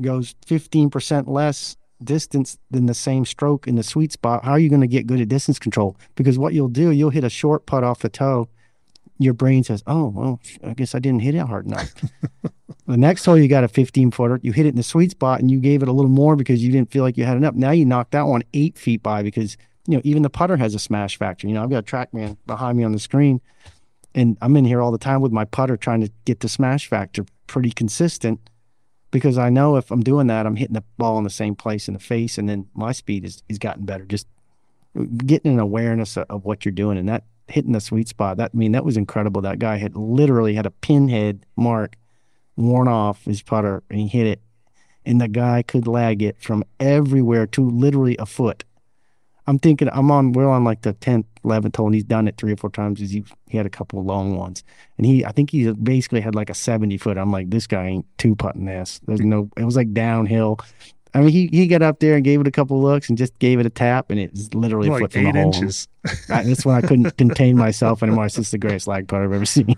goes 0.00 0.34
15% 0.46 1.26
less 1.26 1.76
distance 2.02 2.58
than 2.70 2.86
the 2.86 2.94
same 2.94 3.24
stroke 3.24 3.66
in 3.66 3.76
the 3.76 3.82
sweet 3.82 4.12
spot. 4.12 4.44
How 4.44 4.52
are 4.52 4.58
you 4.58 4.68
going 4.68 4.82
to 4.82 4.86
get 4.86 5.06
good 5.06 5.20
at 5.20 5.28
distance 5.28 5.58
control? 5.58 5.96
Because 6.14 6.38
what 6.38 6.52
you'll 6.52 6.68
do, 6.68 6.90
you'll 6.90 7.10
hit 7.10 7.24
a 7.24 7.30
short 7.30 7.66
putt 7.66 7.84
off 7.84 8.00
the 8.00 8.08
toe. 8.08 8.48
Your 9.18 9.32
brain 9.32 9.64
says, 9.64 9.82
"Oh, 9.86 10.08
well, 10.08 10.40
I 10.62 10.74
guess 10.74 10.94
I 10.94 10.98
didn't 10.98 11.22
hit 11.22 11.34
it 11.34 11.46
hard 11.46 11.64
enough." 11.64 11.94
the 12.86 12.98
next 12.98 13.24
hole, 13.24 13.38
you 13.38 13.48
got 13.48 13.64
a 13.64 13.68
15 13.68 14.10
footer. 14.10 14.38
You 14.42 14.52
hit 14.52 14.66
it 14.66 14.70
in 14.70 14.76
the 14.76 14.82
sweet 14.82 15.12
spot, 15.12 15.40
and 15.40 15.50
you 15.50 15.58
gave 15.58 15.82
it 15.82 15.88
a 15.88 15.92
little 15.92 16.10
more 16.10 16.36
because 16.36 16.62
you 16.62 16.70
didn't 16.70 16.90
feel 16.90 17.02
like 17.02 17.16
you 17.16 17.24
had 17.24 17.38
enough. 17.38 17.54
Now 17.54 17.70
you 17.70 17.86
knocked 17.86 18.10
that 18.10 18.26
one 18.26 18.42
eight 18.52 18.76
feet 18.76 19.02
by 19.02 19.22
because 19.22 19.56
you 19.86 19.96
know 19.96 20.02
even 20.04 20.22
the 20.22 20.30
putter 20.30 20.56
has 20.56 20.74
a 20.74 20.78
smash 20.78 21.18
factor. 21.18 21.46
You 21.46 21.54
know, 21.54 21.62
I've 21.62 21.70
got 21.70 21.78
a 21.78 21.82
TrackMan 21.82 22.36
behind 22.46 22.78
me 22.78 22.84
on 22.84 22.92
the 22.92 22.98
screen, 22.98 23.40
and 24.14 24.36
I'm 24.40 24.56
in 24.56 24.64
here 24.64 24.80
all 24.80 24.92
the 24.92 24.98
time 24.98 25.20
with 25.20 25.32
my 25.32 25.44
putter 25.44 25.76
trying 25.76 26.00
to 26.02 26.10
get 26.24 26.40
the 26.40 26.48
smash 26.48 26.88
factor 26.88 27.24
pretty 27.46 27.70
consistent 27.70 28.40
because 29.10 29.38
I 29.38 29.48
know 29.50 29.76
if 29.76 29.90
I'm 29.90 30.02
doing 30.02 30.26
that, 30.26 30.46
I'm 30.46 30.56
hitting 30.56 30.74
the 30.74 30.84
ball 30.98 31.16
in 31.16 31.24
the 31.24 31.30
same 31.30 31.54
place 31.54 31.88
in 31.88 31.94
the 31.94 32.00
face, 32.00 32.36
and 32.36 32.48
then 32.48 32.68
my 32.74 32.92
speed 32.92 33.24
is 33.24 33.42
is 33.48 33.58
gotten 33.58 33.84
better. 33.84 34.04
Just 34.04 34.26
getting 35.18 35.52
an 35.54 35.58
awareness 35.58 36.16
of, 36.18 36.26
of 36.28 36.44
what 36.44 36.64
you're 36.64 36.72
doing, 36.72 36.98
and 36.98 37.08
that 37.08 37.24
hitting 37.48 37.72
the 37.72 37.80
sweet 37.80 38.08
spot. 38.08 38.36
That 38.36 38.50
I 38.52 38.56
mean, 38.56 38.72
that 38.72 38.84
was 38.84 38.98
incredible. 38.98 39.40
That 39.40 39.58
guy 39.58 39.76
had 39.78 39.96
literally 39.96 40.54
had 40.54 40.66
a 40.66 40.70
pinhead 40.70 41.46
mark 41.56 41.96
worn 42.56 42.88
off 42.88 43.24
his 43.24 43.42
putter, 43.42 43.82
and 43.88 44.00
he 44.00 44.06
hit 44.06 44.26
it, 44.26 44.42
and 45.06 45.18
the 45.18 45.28
guy 45.28 45.62
could 45.62 45.86
lag 45.86 46.22
it 46.22 46.36
from 46.38 46.62
everywhere 46.78 47.46
to 47.46 47.66
literally 47.66 48.16
a 48.18 48.26
foot. 48.26 48.64
I'm 49.46 49.58
thinking 49.58 49.88
I'm 49.92 50.10
on. 50.10 50.32
We're 50.32 50.48
on 50.48 50.64
like 50.64 50.82
the 50.82 50.92
tenth, 50.94 51.26
eleventh 51.44 51.76
hole, 51.76 51.86
and 51.86 51.94
he's 51.94 52.04
done 52.04 52.26
it 52.26 52.36
three 52.36 52.52
or 52.52 52.56
four 52.56 52.70
times. 52.70 52.98
He 52.98 53.24
he 53.48 53.56
had 53.56 53.66
a 53.66 53.70
couple 53.70 54.00
of 54.00 54.04
long 54.04 54.36
ones, 54.36 54.64
and 54.96 55.06
he 55.06 55.24
I 55.24 55.32
think 55.32 55.50
he 55.50 55.70
basically 55.72 56.20
had 56.20 56.34
like 56.34 56.50
a 56.50 56.54
seventy 56.54 56.98
foot. 56.98 57.16
I'm 57.16 57.30
like, 57.30 57.50
this 57.50 57.66
guy 57.66 57.86
ain't 57.86 58.06
two 58.18 58.34
putting 58.34 58.64
this. 58.64 59.00
There's 59.06 59.20
no. 59.20 59.48
It 59.56 59.64
was 59.64 59.76
like 59.76 59.92
downhill. 59.92 60.58
I 61.14 61.20
mean, 61.20 61.28
he 61.30 61.48
he 61.52 61.66
got 61.66 61.82
up 61.82 62.00
there 62.00 62.16
and 62.16 62.24
gave 62.24 62.40
it 62.40 62.46
a 62.46 62.50
couple 62.50 62.76
of 62.76 62.82
looks 62.82 63.08
and 63.08 63.16
just 63.16 63.38
gave 63.38 63.60
it 63.60 63.66
a 63.66 63.70
tap, 63.70 64.10
and 64.10 64.18
it's 64.18 64.52
literally 64.52 64.90
like 64.90 65.12
from 65.12 65.26
eight 65.26 65.32
the 65.32 65.40
hole. 65.40 65.54
inches. 65.54 65.88
I, 66.28 66.42
that's 66.42 66.66
when 66.66 66.74
I 66.74 66.80
couldn't 66.86 67.10
contain 67.16 67.56
myself 67.56 68.02
anymore. 68.02 68.26
It's 68.26 68.34
just 68.34 68.50
the 68.50 68.58
greatest 68.58 68.86
lag 68.86 69.06
putt 69.06 69.22
I've 69.22 69.32
ever 69.32 69.46
seen. 69.46 69.76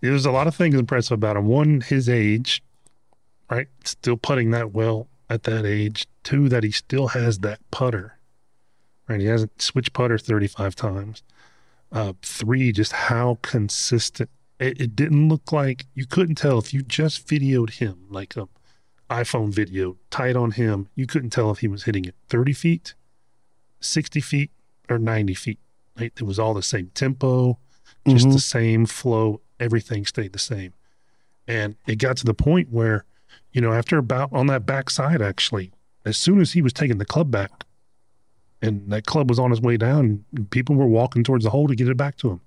There's 0.00 0.26
a 0.26 0.30
lot 0.30 0.46
of 0.46 0.54
things 0.54 0.74
impressive 0.74 1.12
about 1.12 1.36
him. 1.36 1.46
One, 1.46 1.80
his 1.80 2.08
age, 2.08 2.62
right? 3.50 3.68
Still 3.84 4.16
putting 4.16 4.50
that 4.50 4.72
well 4.72 5.08
at 5.30 5.44
that 5.44 5.64
age. 5.64 6.06
Two, 6.24 6.48
that 6.48 6.64
he 6.64 6.70
still 6.72 7.08
has 7.08 7.38
that 7.40 7.60
putter, 7.70 8.18
right? 9.08 9.20
He 9.20 9.26
hasn't 9.26 9.62
switched 9.62 9.92
putter 9.92 10.18
35 10.18 10.74
times. 10.74 11.22
Uh, 11.92 12.14
three, 12.22 12.72
just 12.72 12.92
how 12.92 13.38
consistent. 13.42 14.28
It, 14.58 14.80
it 14.80 14.96
didn't 14.96 15.28
look 15.28 15.52
like 15.52 15.86
you 15.94 16.06
couldn't 16.06 16.34
tell 16.36 16.58
if 16.58 16.74
you 16.74 16.82
just 16.82 17.26
videoed 17.28 17.74
him, 17.74 18.06
like 18.10 18.36
a 18.36 18.48
iPhone 19.10 19.52
video, 19.52 19.96
tight 20.10 20.34
on 20.34 20.52
him. 20.52 20.88
You 20.96 21.06
couldn't 21.06 21.30
tell 21.30 21.50
if 21.50 21.58
he 21.58 21.68
was 21.68 21.84
hitting 21.84 22.04
it 22.06 22.14
30 22.28 22.52
feet, 22.54 22.94
60 23.80 24.20
feet 24.20 24.50
or 24.88 24.98
90 24.98 25.34
feet. 25.34 25.58
Right? 26.00 26.12
It 26.18 26.24
was 26.24 26.38
all 26.38 26.54
the 26.54 26.62
same 26.62 26.90
tempo, 26.94 27.58
just 28.08 28.26
Mhm. 28.26 28.32
the 28.32 28.40
same 28.40 28.86
flow. 28.86 29.40
Everything 29.60 30.04
stayed 30.06 30.32
the 30.32 30.38
same. 30.38 30.72
And 31.46 31.76
it 31.86 31.96
got 31.96 32.16
to 32.16 32.24
the 32.24 32.34
point 32.34 32.70
where, 32.72 33.04
you 33.52 33.60
know, 33.60 33.72
after 33.72 33.98
about 33.98 34.32
on 34.32 34.46
that 34.48 34.64
backside, 34.66 35.20
actually, 35.22 35.70
as 36.04 36.16
soon 36.16 36.40
as 36.40 36.52
he 36.52 36.62
was 36.62 36.72
taking 36.72 36.98
the 36.98 37.04
club 37.04 37.30
back 37.30 37.64
and 38.62 38.90
that 38.90 39.06
club 39.06 39.28
was 39.28 39.38
on 39.38 39.50
his 39.50 39.60
way 39.60 39.76
down, 39.76 40.24
people 40.50 40.74
were 40.76 40.86
walking 40.86 41.24
towards 41.24 41.44
the 41.44 41.50
hole 41.50 41.68
to 41.68 41.74
get 41.74 41.88
it 41.88 41.96
back 41.96 42.16
to 42.18 42.30
him 42.30 42.40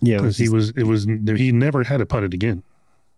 Yeah, 0.00 0.18
because 0.18 0.38
he 0.38 0.48
was, 0.48 0.70
it 0.70 0.84
was, 0.84 1.04
he 1.04 1.52
never 1.52 1.82
had 1.84 1.98
to 1.98 2.06
putt 2.06 2.22
it 2.24 2.34
again. 2.34 2.62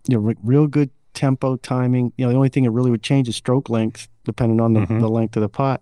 you 0.09 0.17
know, 0.21 0.35
real 0.43 0.67
good 0.67 0.91
tempo, 1.15 1.57
timing. 1.57 2.13
You 2.17 2.27
know, 2.27 2.31
the 2.33 2.37
only 2.37 2.49
thing 2.49 2.65
that 2.65 2.71
really 2.73 2.91
would 2.91 3.03
change 3.03 3.29
is 3.29 3.37
stroke 3.37 3.69
length, 3.71 4.09
depending 4.25 4.61
on 4.61 4.73
the, 4.75 4.81
Mhm. 4.81 5.01
the 5.01 5.09
length 5.09 5.37
of 5.37 5.43
the 5.43 5.49
putt. 5.49 5.81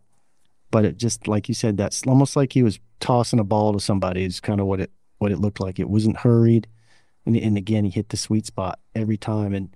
But 0.71 0.85
it 0.85 0.97
just 0.99 1.27
like 1.29 1.49
you 1.49 1.55
said, 1.55 1.77
that's 1.77 2.07
almost 2.07 2.35
like 2.37 2.53
he 2.55 2.63
was 2.63 2.79
tossing 3.01 3.39
a 3.39 3.45
ball 3.45 3.73
to 3.75 3.81
somebody. 3.81 4.25
Is 4.25 4.41
kind 4.41 4.59
of 4.61 4.67
what 4.67 4.81
it 4.81 4.91
what 5.19 5.31
it 5.31 5.39
looked 5.39 5.61
like. 5.61 5.79
It 5.79 5.89
wasn't 5.91 6.17
hurried, 6.19 6.67
and 7.27 7.37
and 7.37 7.59
again, 7.59 7.85
he 7.85 7.91
hit 7.91 8.09
the 8.09 8.17
sweet 8.17 8.47
spot 8.47 8.79
every 8.95 9.19
time. 9.19 9.53
And 9.53 9.69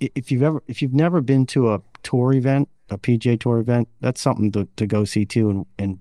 if 0.00 0.30
you've 0.30 0.42
ever 0.42 0.62
if 0.66 0.80
you've 0.82 0.94
never 0.94 1.20
been 1.20 1.46
to 1.46 1.72
a 1.74 1.80
tour 2.02 2.32
event, 2.32 2.68
a 2.90 2.98
PGA 2.98 3.38
Tour 3.38 3.58
event, 3.58 3.88
that's 4.00 4.20
something 4.20 4.50
to, 4.52 4.66
to 4.76 4.86
go 4.86 5.04
see 5.04 5.24
too, 5.24 5.50
and 5.50 5.66
and 5.78 5.98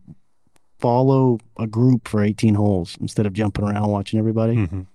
follow 0.79 1.39
a 1.57 1.65
group 1.65 2.07
for 2.07 2.23
18 2.23 2.53
holes 2.53 2.97
instead 3.01 3.25
of 3.25 3.33
jumping 3.33 3.65
around 3.65 3.89
watching 3.89 4.19
everybody. 4.19 4.55
Mhm. 4.55 4.85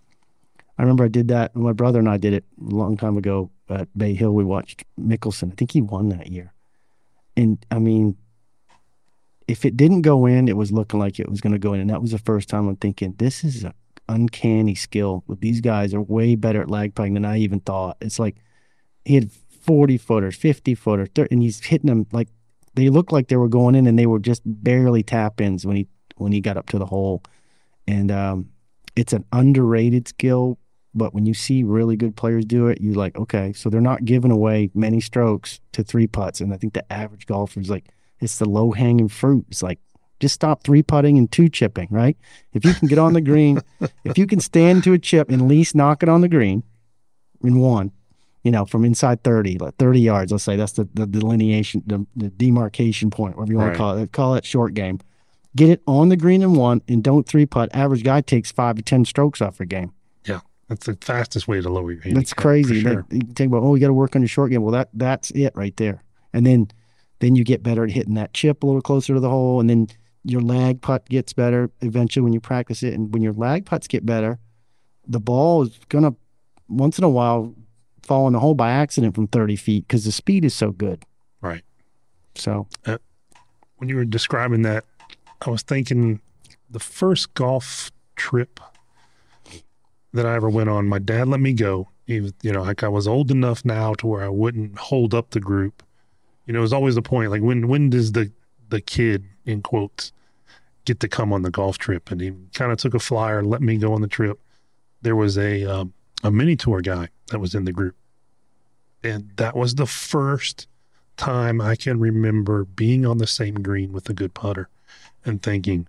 I 0.79 0.83
remember 0.83 1.05
I 1.05 1.09
did 1.09 1.29
that. 1.29 1.55
My 1.57 1.73
brother 1.73 1.99
and 1.99 2.09
I 2.09 2.17
did 2.19 2.33
it 2.33 2.45
a 2.61 2.75
long 2.75 2.97
time 2.97 3.17
ago 3.17 3.51
at 3.69 3.89
Bay 3.99 4.15
Hill. 4.15 4.33
We 4.33 4.45
watched 4.45 4.85
Mickelson. 4.99 5.53
I 5.53 5.55
think 5.57 5.73
he 5.73 5.83
won 5.83 6.09
that 6.11 6.29
year. 6.29 6.53
And 7.37 7.65
I 7.71 7.79
mean, 7.79 8.17
if 9.49 9.65
it 9.65 9.77
didn't 9.77 10.03
go 10.03 10.25
in, 10.27 10.49
it 10.49 10.57
was 10.57 10.71
looking 10.73 11.01
like 11.01 11.19
it 11.19 11.29
was 11.29 11.41
going 11.41 11.53
to 11.53 11.59
go 11.59 11.73
in. 11.73 11.81
And 11.81 11.91
that 11.91 12.01
was 12.01 12.13
the 12.13 12.19
first 12.19 12.49
time 12.49 12.69
I'm 12.69 12.77
thinking, 12.77 13.15
this 13.19 13.43
is 13.45 13.65
an 13.65 13.75
uncanny 14.09 14.75
skill. 14.75 15.25
But 15.27 15.41
These 15.41 15.61
guys 15.61 15.93
are 15.95 16.01
way 16.03 16.37
better 16.37 16.63
at 16.63 16.71
lag 16.71 16.95
putting 16.95 17.15
than 17.15 17.25
I 17.25 17.39
even 17.39 17.61
thought. 17.61 17.97
It's 18.01 18.19
like 18.19 18.37
he 19.05 19.15
had 19.15 19.31
40 19.33 19.99
footers, 19.99 20.37
50 20.37 20.75
footers, 20.75 21.09
30, 21.15 21.33
and 21.33 21.43
he's 21.43 21.65
hitting 21.65 21.89
them 21.89 22.07
like 22.13 22.29
they 22.75 22.89
looked 22.89 23.13
like 23.13 23.29
they 23.29 23.37
were 23.37 23.49
going 23.49 23.75
in 23.75 23.87
and 23.87 23.99
they 23.99 24.07
were 24.07 24.19
just 24.19 24.43
barely 24.45 25.03
tap 25.03 25.41
ins 25.41 25.67
when 25.67 25.77
he 25.77 25.89
when 26.17 26.33
he 26.33 26.41
got 26.41 26.57
up 26.57 26.69
to 26.71 26.79
the 26.79 26.87
hole. 26.87 27.23
And 27.87 28.11
um, 28.11 28.51
it's 28.97 29.13
an 29.13 29.25
underrated 29.33 30.09
skill, 30.09 30.59
but 30.95 31.15
when 31.15 31.27
you 31.27 31.35
see 31.35 31.65
really 31.65 31.97
good 31.97 32.17
players 32.17 32.45
do 32.45 32.69
it, 32.69 32.81
you're 32.81 32.95
like, 32.95 33.17
okay, 33.17 33.53
so 33.53 33.69
they're 33.69 33.81
not 33.81 34.05
giving 34.05 34.31
away 34.31 34.71
many 34.75 35.01
strokes 35.01 35.61
to 35.73 35.83
three 35.83 36.07
putts. 36.07 36.41
And 36.41 36.53
I 36.53 36.57
think 36.57 36.75
the 36.75 36.93
average 36.93 37.27
golfer 37.27 37.61
is 37.61 37.71
like, 37.71 37.89
it's 38.21 38.39
the 38.39 38.49
low 38.49 38.71
hanging 38.71 39.09
fruit. 39.09 39.47
It's 39.49 39.63
like, 39.63 39.81
just 40.21 40.35
stop 40.35 40.63
three 40.63 40.83
putting 40.83 41.19
and 41.19 41.31
two 41.31 41.49
chipping, 41.49 41.89
right? 41.91 42.17
If 42.53 42.65
you 42.65 42.75
can 42.75 42.87
get 42.87 42.99
on 42.99 43.13
the 43.13 43.21
green, 43.21 43.61
if 44.05 44.17
you 44.17 44.27
can 44.27 44.39
stand 44.39 44.85
to 44.85 44.93
a 44.93 44.99
chip 44.99 45.31
and 45.31 45.43
at 45.43 45.49
least 45.49 45.75
knock 45.75 46.03
it 46.05 46.09
on 46.09 46.21
the 46.21 46.29
green 46.29 46.63
in 47.43 47.59
one, 47.59 47.91
you 48.43 48.51
know, 48.51 48.65
from 48.65 48.85
inside 48.85 49.23
30, 49.23 49.59
like 49.59 49.77
30 49.77 50.01
yards, 50.01 50.33
let's 50.33 50.45
say 50.45 50.57
that's 50.57 50.73
the, 50.73 50.89
the 50.95 51.07
delineation, 51.07 51.83
the, 51.87 52.05
the 52.17 52.29
demarcation 52.31 53.11
point, 53.11 53.37
whatever 53.37 53.53
you 53.53 53.59
want 53.59 53.69
Right. 53.69 53.75
to 53.75 53.79
call 53.79 53.99
it. 53.99 54.13
Call 54.13 54.35
it 54.35 54.45
short 54.45 54.75
game. 54.75 54.99
Get 55.55 55.69
it 55.69 55.83
on 55.87 56.09
the 56.09 56.17
green 56.17 56.43
in 56.43 56.55
one 56.55 56.81
and 56.89 57.05
don't 57.05 57.27
three 57.27 57.47
putt. 57.47 57.69
Average 57.75 58.03
guy 58.05 58.21
takes 58.21 58.51
five 58.51 58.77
to 58.77 58.83
10 58.83 59.05
strokes 59.05 59.41
off 59.41 59.61
a 59.61 59.67
game. 59.67 59.93
Yeah. 60.27 60.41
That's 60.69 60.87
the 60.87 60.97
fastest 61.01 61.47
way 61.47 61.61
to 61.61 61.69
lower 61.69 61.93
your 61.93 62.01
handicap. 62.03 62.15
That's 62.23 62.33
crazy. 62.35 62.81
sure. 62.81 63.05
That- 63.09 63.13
you 63.15 63.33
think 63.35 63.53
about, 63.53 63.63
oh, 63.63 63.75
you 63.75 63.81
got 63.81 63.89
to 63.89 63.95
work 63.95 64.17
on 64.17 64.23
your 64.23 64.29
short 64.29 64.51
game. 64.51 64.63
Well, 64.63 64.73
that 64.73 64.89
that's 64.95 65.31
it 65.33 65.53
right 65.55 65.77
there. 65.77 66.03
And 66.33 66.47
then 66.47 66.69
then 67.21 67.37
you 67.37 67.45
get 67.45 67.63
better 67.63 67.85
at 67.85 67.91
hitting 67.91 68.15
that 68.15 68.35
chip 68.35 68.63
a 68.65 68.67
little 68.67 68.81
closer 68.83 69.15
to 69.15 69.21
the 69.21 69.29
hole, 69.31 69.61
and 69.61 69.71
then 69.71 69.87
your 70.25 70.41
lag 70.41 70.81
putt 70.81 71.09
gets 71.09 71.33
better 71.33 71.71
eventually 71.81 72.25
when 72.25 72.33
you 72.33 72.41
practice 72.41 72.83
it. 72.83 72.95
And 72.95 73.13
when 73.15 73.23
your 73.23 73.33
lag 73.35 73.65
putts 73.67 73.87
get 73.87 74.05
better, 74.05 74.41
the 75.07 75.21
ball 75.21 75.63
is 75.63 75.79
gonna 75.89 76.15
once 76.69 76.97
in 76.99 77.05
a 77.05 77.09
while 77.09 77.55
fall 78.03 78.27
in 78.27 78.33
the 78.33 78.41
hole 78.41 78.55
by 78.55 78.71
accident 78.71 79.15
from 79.15 79.27
30 79.27 79.57
feet 79.57 79.87
because 79.87 80.05
the 80.05 80.13
speed 80.13 80.45
is 80.45 80.55
so 80.55 80.71
good. 80.71 81.05
Right. 81.41 81.63
So 82.35 82.67
when 83.77 83.89
you 83.89 83.97
were 83.97 84.05
describing 84.05 84.63
that, 84.63 84.85
I 85.45 85.51
was 85.51 85.63
thinking 85.63 86.21
the 86.71 86.79
first 86.79 87.35
golf 87.35 87.91
trip 88.17 88.61
that 90.13 90.27
I 90.27 90.35
ever 90.35 90.49
went 90.49 90.69
on, 90.69 90.89
my 90.89 90.99
dad 90.99 91.29
let 91.29 91.41
me 91.41 91.53
go. 91.53 91.89
He 92.07 92.21
was, 92.21 92.33
you 92.43 92.53
know, 92.53 92.63
like 92.63 92.83
I 92.83 92.89
was 92.89 93.09
old 93.09 93.31
enough 93.31 93.65
now 93.65 93.95
to 93.95 94.07
where 94.07 94.23
I 94.23 94.29
wouldn't 94.29 94.79
hold 94.79 95.15
up 95.15 95.31
the 95.31 95.41
group. 95.41 95.83
You 96.47 96.53
know, 96.53 96.61
it 96.61 96.63
was 96.63 96.73
always 96.73 96.95
the 96.95 97.03
point, 97.03 97.31
like 97.31 97.43
when 97.43 97.69
when 97.69 97.91
does 97.91 98.13
the 98.13 98.31
the 98.69 98.81
kid 98.81 99.25
in 99.47 99.63
quotes 99.63 100.13
get 100.85 101.01
to 101.01 101.09
come 101.09 101.33
on 101.33 101.43
the 101.43 101.51
golf 101.51 101.79
trip? 101.79 102.11
And 102.11 102.21
he 102.21 102.33
kind 102.53 102.73
of 102.73 102.79
took 102.79 102.95
a 102.95 102.99
flyer, 102.99 103.43
let 103.43 103.63
me 103.63 103.77
go 103.77 103.95
on 103.95 104.01
the 104.01 104.09
trip. 104.09 104.41
There 105.03 105.17
was 105.17 105.39
a 105.39 105.65
um, 105.65 105.93
a 106.23 106.31
mini 106.31 106.57
tour 106.57 106.81
guy 106.81 107.09
that 107.31 107.39
was 107.39 107.55
in 107.55 107.65
the 107.65 107.73
group, 107.73 107.97
and 109.03 109.31
that 109.37 109.57
was 109.57 109.75
the 109.75 109.87
first 109.87 110.67
time 111.17 111.61
I 111.61 111.77
can 111.77 111.99
remember 111.99 112.65
being 112.65 113.05
on 113.05 113.19
the 113.19 113.27
same 113.27 113.57
green 113.57 113.93
with 113.93 114.09
a 114.09 114.15
good 114.15 114.35
putter 114.35 114.69
and 115.25 115.43
thinking, 115.43 115.89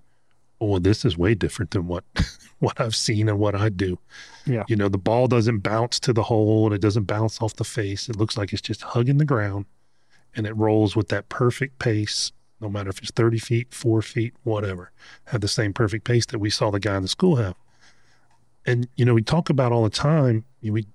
"Oh, 0.59 0.79
this 0.79 1.05
is 1.05 1.17
way 1.17 1.35
different 1.35 1.71
than 1.71 1.87
what 1.87 2.03
what 2.59 2.79
I've 2.79 2.95
seen 2.95 3.29
and 3.29 3.39
what 3.39 3.55
I 3.55 3.69
do." 3.69 3.99
Yeah. 4.45 4.63
You 4.67 4.75
know, 4.75 4.89
the 4.89 4.97
ball 4.97 5.27
doesn't 5.27 5.59
bounce 5.59 5.99
to 6.01 6.13
the 6.13 6.23
hole 6.23 6.65
and 6.65 6.75
it 6.75 6.81
doesn't 6.81 7.05
bounce 7.05 7.41
off 7.41 7.55
the 7.55 7.63
face. 7.63 8.09
It 8.09 8.15
looks 8.17 8.37
like 8.37 8.51
it's 8.53 8.61
just 8.61 8.81
hugging 8.81 9.17
the 9.17 9.25
ground 9.25 9.65
and 10.35 10.45
it 10.45 10.55
rolls 10.55 10.95
with 10.95 11.09
that 11.09 11.29
perfect 11.29 11.79
pace, 11.79 12.31
no 12.59 12.69
matter 12.69 12.89
if 12.89 12.99
it's 12.99 13.11
30 13.11 13.39
feet, 13.39 13.73
four 13.73 14.01
feet, 14.01 14.33
whatever. 14.43 14.91
Have 15.25 15.41
the 15.41 15.47
same 15.47 15.73
perfect 15.73 16.05
pace 16.05 16.25
that 16.27 16.39
we 16.39 16.49
saw 16.49 16.71
the 16.71 16.79
guy 16.79 16.97
in 16.97 17.03
the 17.03 17.07
school 17.07 17.35
have. 17.37 17.55
And 18.65 18.87
you 18.95 19.05
know, 19.05 19.13
we 19.13 19.21
talk 19.21 19.49
about 19.49 19.71
all 19.71 19.83
the 19.83 19.89
time, 19.89 20.45
you 20.61 20.71
know, 20.71 20.73
we 20.75 20.87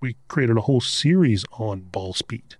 we 0.00 0.16
created 0.28 0.56
a 0.56 0.62
whole 0.62 0.80
series 0.80 1.44
on 1.52 1.80
ball 1.80 2.14
speed. 2.14 2.56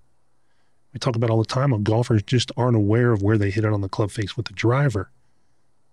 We 0.93 0.99
talk 0.99 1.17
about 1.17 1.31
all 1.31 1.39
the 1.39 1.47
time 1.47 1.71
how 1.71 1.79
golfers 1.79 2.23
just 2.23 2.53
aren't 2.57 2.77
aware 2.77 3.13
of 3.13 3.23
where 3.23 3.39
they 3.39 3.51
hit 3.51 3.65
it 3.65 3.73
on 3.73 3.81
the 3.81 3.89
club 3.89 4.11
face 4.11 4.37
with 4.37 4.47
the 4.47 4.53
driver. 4.53 5.11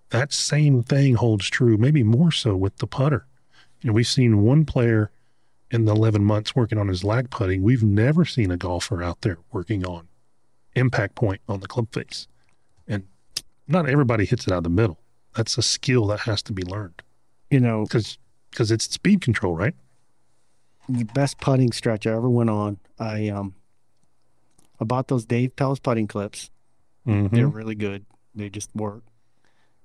That 0.09 0.33
same 0.33 0.83
thing 0.83 1.15
holds 1.15 1.49
true, 1.49 1.77
maybe 1.77 2.03
more 2.03 2.31
so 2.31 2.55
with 2.55 2.77
the 2.77 2.87
putter. 2.87 3.25
You 3.81 3.87
know, 3.87 3.93
we've 3.93 4.07
seen 4.07 4.41
one 4.43 4.65
player 4.65 5.11
in 5.69 5.85
the 5.85 5.93
11 5.93 6.23
months 6.23 6.55
working 6.55 6.77
on 6.77 6.87
his 6.87 7.03
lag 7.03 7.29
putting. 7.29 7.61
We've 7.61 7.83
never 7.83 8.25
seen 8.25 8.51
a 8.51 8.57
golfer 8.57 9.03
out 9.03 9.21
there 9.21 9.37
working 9.51 9.85
on 9.85 10.07
impact 10.75 11.15
point 11.15 11.41
on 11.47 11.59
the 11.59 11.67
club 11.67 11.93
face. 11.93 12.27
And 12.87 13.03
not 13.67 13.87
everybody 13.87 14.25
hits 14.25 14.47
it 14.47 14.53
out 14.53 14.59
of 14.59 14.63
the 14.63 14.69
middle. 14.69 14.99
That's 15.35 15.57
a 15.57 15.61
skill 15.61 16.07
that 16.07 16.21
has 16.21 16.41
to 16.43 16.53
be 16.53 16.63
learned 16.63 17.03
you 17.49 17.59
know, 17.59 17.83
because 17.83 18.17
because 18.57 18.71
it's 18.71 18.85
speed 18.91 19.21
control, 19.21 19.55
right? 19.55 19.75
the 20.89 21.03
best 21.03 21.37
putting 21.41 21.71
stretch 21.73 22.07
I 22.07 22.11
ever 22.13 22.29
went 22.29 22.49
on. 22.49 22.79
I 22.97 23.27
um 23.27 23.53
I 24.79 24.85
bought 24.85 25.09
those 25.09 25.25
Dave 25.25 25.55
Pelz 25.55 25.81
putting 25.83 26.07
clips. 26.07 26.49
Mm-hmm. 27.05 27.35
They're 27.35 27.47
really 27.47 27.75
good. 27.75 28.05
They 28.33 28.49
just 28.49 28.73
work. 28.75 29.03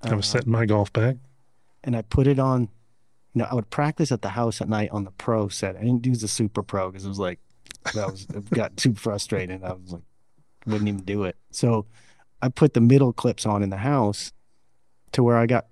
I 0.00 0.14
was 0.14 0.26
Uh, 0.26 0.38
setting 0.38 0.52
my 0.52 0.64
golf 0.64 0.93
bag. 0.93 1.19
and 1.85 1.97
I 1.97 2.02
put 2.02 2.26
it 2.26 2.38
on. 2.38 2.69
You 3.35 3.41
know, 3.41 3.49
I 3.50 3.55
would 3.55 3.69
practice 3.69 4.12
at 4.12 4.23
the 4.23 4.29
house 4.31 4.61
at 4.61 4.69
night 4.69 4.91
on 4.91 5.05
the 5.05 5.11
pro 5.11 5.49
set. 5.49 5.76
I 5.76 5.81
didn't 5.81 6.07
use 6.07 6.21
the 6.21 6.29
super 6.29 6.62
pro 6.62 6.88
because 6.91 7.05
it 7.05 7.09
was 7.09 7.19
like 7.19 7.41
that 7.95 8.11
was 8.11 8.26
it 8.33 8.49
got 8.50 8.76
too 8.83 8.95
frustrating. 8.95 9.62
I 9.64 9.73
was 9.73 9.93
like, 9.93 10.02
wouldn't 10.67 10.88
even 10.88 11.02
do 11.05 11.25
it. 11.25 11.37
So 11.50 11.85
I 12.41 12.49
put 12.49 12.75
the 12.75 12.81
middle 12.81 13.12
clips 13.12 13.45
on 13.45 13.62
in 13.62 13.71
the 13.71 13.79
house 13.79 14.33
to 15.12 15.23
where 15.25 15.37
I 15.37 15.47
got 15.47 15.67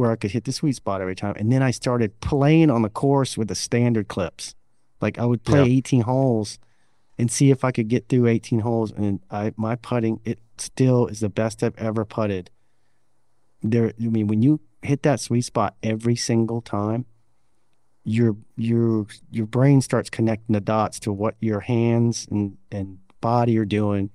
where 0.00 0.10
I 0.10 0.16
could 0.16 0.30
hit 0.30 0.44
the 0.44 0.52
sweet 0.52 0.76
spot 0.76 1.02
every 1.02 1.14
time. 1.14 1.34
And 1.36 1.52
then 1.52 1.62
I 1.62 1.70
started 1.70 2.18
playing 2.20 2.70
on 2.70 2.80
the 2.80 2.88
course 2.88 3.36
with 3.36 3.48
the 3.48 3.54
standard 3.54 4.08
clips. 4.08 4.54
Like 5.02 5.18
I 5.18 5.26
would 5.26 5.44
play 5.44 5.60
Yeah. 5.60 5.76
18 5.76 6.00
holes 6.02 6.58
and 7.18 7.30
see 7.30 7.50
if 7.50 7.64
I 7.64 7.70
could 7.70 7.88
get 7.88 8.08
through 8.08 8.26
18 8.26 8.60
holes. 8.60 8.92
And 8.92 9.20
I 9.30 9.52
my 9.56 9.76
putting 9.76 10.20
it 10.24 10.38
still 10.56 11.06
is 11.06 11.20
the 11.20 11.28
best 11.28 11.62
I've 11.62 11.76
ever 11.76 12.06
putted. 12.06 12.48
There, 13.62 13.92
I 14.00 14.06
mean, 14.08 14.26
when 14.26 14.40
you 14.40 14.60
hit 14.80 15.02
that 15.02 15.20
sweet 15.20 15.42
spot 15.42 15.76
every 15.82 16.16
single 16.16 16.62
time, 16.62 17.04
your 18.02 18.36
your 18.56 19.06
your 19.30 19.46
brain 19.46 19.82
starts 19.82 20.08
connecting 20.08 20.54
the 20.54 20.60
dots 20.62 20.98
to 21.00 21.12
what 21.12 21.34
your 21.40 21.60
hands 21.60 22.26
and 22.30 22.56
and 22.72 22.98
body 23.20 23.58
are 23.58 23.66
doing, 23.66 24.08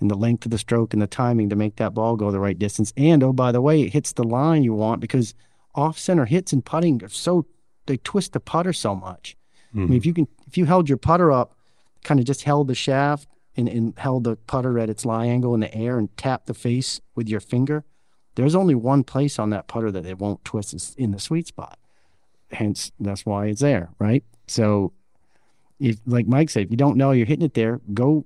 and 0.00 0.10
the 0.10 0.16
length 0.16 0.44
of 0.44 0.50
the 0.50 0.58
stroke 0.58 0.92
and 0.92 1.00
the 1.00 1.06
timing 1.06 1.48
to 1.48 1.56
make 1.56 1.76
that 1.76 1.94
ball 1.94 2.16
go 2.16 2.30
the 2.30 2.40
right 2.40 2.58
distance. 2.58 2.92
And 2.96 3.22
oh, 3.22 3.32
by 3.32 3.52
the 3.52 3.60
way, 3.60 3.82
it 3.82 3.92
hits 3.92 4.12
the 4.12 4.24
line 4.24 4.62
you 4.62 4.74
want 4.74 5.00
because 5.00 5.34
off 5.74 5.98
center 5.98 6.24
hits 6.24 6.52
and 6.52 6.64
putting 6.64 7.02
are 7.02 7.08
so 7.08 7.46
they 7.86 7.96
twist 7.98 8.32
the 8.32 8.40
putter 8.40 8.72
so 8.72 8.94
much. 8.94 9.36
I 9.72 9.78
mean, 9.78 9.86
mm-hmm. 9.88 9.96
if 9.96 10.06
you 10.06 10.14
can, 10.14 10.28
if 10.46 10.56
you 10.56 10.64
held 10.64 10.88
your 10.88 10.98
putter 10.98 11.30
up, 11.30 11.54
kind 12.02 12.20
of 12.20 12.26
just 12.26 12.42
held 12.42 12.68
the 12.68 12.74
shaft 12.74 13.28
and, 13.56 13.68
and 13.68 13.98
held 13.98 14.24
the 14.24 14.36
putter 14.36 14.78
at 14.78 14.90
its 14.90 15.04
lie 15.04 15.26
angle 15.26 15.54
in 15.54 15.60
the 15.60 15.74
air 15.74 15.98
and 15.98 16.14
tapped 16.16 16.46
the 16.46 16.54
face 16.54 17.00
with 17.14 17.28
your 17.28 17.40
finger, 17.40 17.84
there's 18.36 18.54
only 18.54 18.74
one 18.74 19.02
place 19.02 19.38
on 19.38 19.50
that 19.50 19.66
putter 19.66 19.90
that 19.90 20.06
it 20.06 20.18
won't 20.18 20.44
twist 20.44 20.74
is 20.74 20.94
in 20.98 21.10
the 21.10 21.18
sweet 21.18 21.46
spot. 21.46 21.78
Hence, 22.52 22.92
that's 23.00 23.26
why 23.26 23.46
it's 23.46 23.60
there, 23.60 23.90
right? 23.98 24.22
So, 24.46 24.92
if 25.80 25.98
like 26.06 26.26
Mike 26.26 26.48
said, 26.48 26.64
if 26.64 26.70
you 26.70 26.76
don't 26.76 26.96
know 26.96 27.10
you're 27.10 27.26
hitting 27.26 27.44
it 27.44 27.54
there, 27.54 27.80
go 27.92 28.24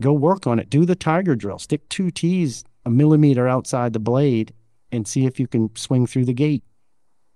go 0.00 0.12
work 0.12 0.46
on 0.46 0.58
it. 0.58 0.70
Do 0.70 0.84
the 0.84 0.94
tiger 0.96 1.34
drill. 1.36 1.58
Stick 1.58 1.88
two 1.88 2.10
tees 2.10 2.64
a 2.84 2.90
millimeter 2.90 3.46
outside 3.48 3.92
the 3.92 3.98
blade 3.98 4.52
and 4.92 5.06
see 5.06 5.26
if 5.26 5.38
you 5.38 5.46
can 5.46 5.74
swing 5.76 6.06
through 6.06 6.24
the 6.24 6.32
gate, 6.32 6.62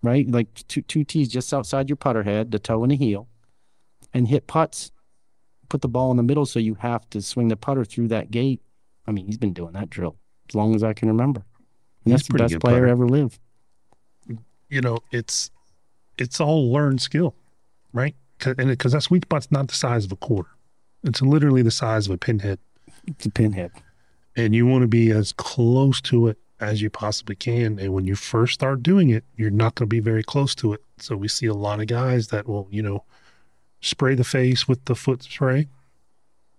right? 0.03 0.29
Like 0.31 0.49
two 0.69 0.83
two 0.83 1.05
tees 1.05 1.29
just 1.29 1.53
outside 1.53 1.89
your 1.89 1.97
putter 1.97 2.23
head, 2.23 2.51
the 2.51 2.59
toe 2.59 2.83
and 2.83 2.93
the 2.93 2.97
heel, 2.97 3.29
and 4.15 4.29
hit 4.29 4.47
putts. 4.47 4.91
Put 5.69 5.81
the 5.81 5.89
ball 5.89 6.11
in 6.11 6.17
the 6.19 6.23
middle 6.23 6.45
so 6.47 6.59
you 6.59 6.75
have 6.75 7.09
to 7.11 7.23
swing 7.23 7.49
the 7.49 7.57
putter 7.57 7.85
through 7.85 8.09
that 8.09 8.31
gate. 8.31 8.61
I 9.07 9.11
mean, 9.13 9.27
he's 9.27 9.39
been 9.39 9.55
doing 9.55 9.73
that 9.73 9.89
drill 9.91 10.17
as 10.49 10.55
long 10.55 10.75
as 10.75 10.83
I 10.85 10.93
can 10.93 11.09
remember. 11.09 11.45
And 12.05 12.13
that's 12.13 12.27
the 12.29 12.35
best 12.35 12.61
player 12.61 12.75
putter. 12.81 12.87
ever 12.89 13.09
lived. 13.09 13.39
you 14.69 14.81
know, 14.81 14.99
it's 15.11 15.51
it's 16.19 16.41
all 16.41 16.71
learned 16.73 17.01
skill, 17.01 17.35
right? 17.93 18.15
'Cause- 18.39 18.55
And 18.59 18.69
because 18.69 18.93
that 18.93 19.03
sweet 19.03 19.25
spot's 19.25 19.51
not 19.51 19.69
the 19.69 19.75
size 19.75 20.05
of 20.05 20.13
a 20.13 20.17
quarter, 20.17 20.51
it's 21.05 21.23
literally 21.23 21.63
the 21.63 21.71
size 21.71 22.07
of 22.07 22.13
a 22.15 22.19
pinhead, 22.19 22.59
It's 23.07 23.27
a 23.27 23.31
pinhead. 23.31 23.73
and 24.37 24.55
you 24.55 24.67
want 24.67 24.83
to 24.83 24.89
be 24.89 25.11
as 25.11 25.33
close 25.33 26.01
to 26.03 26.29
it 26.29 26.39
as 26.61 26.81
you 26.81 26.89
possibly 26.91 27.35
can. 27.35 27.79
And 27.79 27.93
when 27.93 28.07
you 28.07 28.15
first 28.15 28.55
start 28.55 28.83
doing 28.83 29.11
it, 29.11 29.25
you're 29.37 29.51
not 29.51 29.75
going 29.75 29.89
to 29.89 29.95
be 29.95 30.01
very 30.01 30.23
close 30.23 30.55
to 30.57 30.73
it. 30.73 30.81
So 30.99 31.17
we 31.17 31.29
see 31.29 31.47
a 31.47 31.55
lot 31.55 31.81
of 31.81 31.89
guys 31.89 32.29
that 32.29 32.47
will, 32.47 32.69
you 32.71 32.83
know, 32.83 33.05
spray 33.81 34.15
the 34.15 34.25
face 34.25 34.69
with 34.69 34.85
the 34.85 34.95
foot 34.95 35.23
spray, 35.25 35.67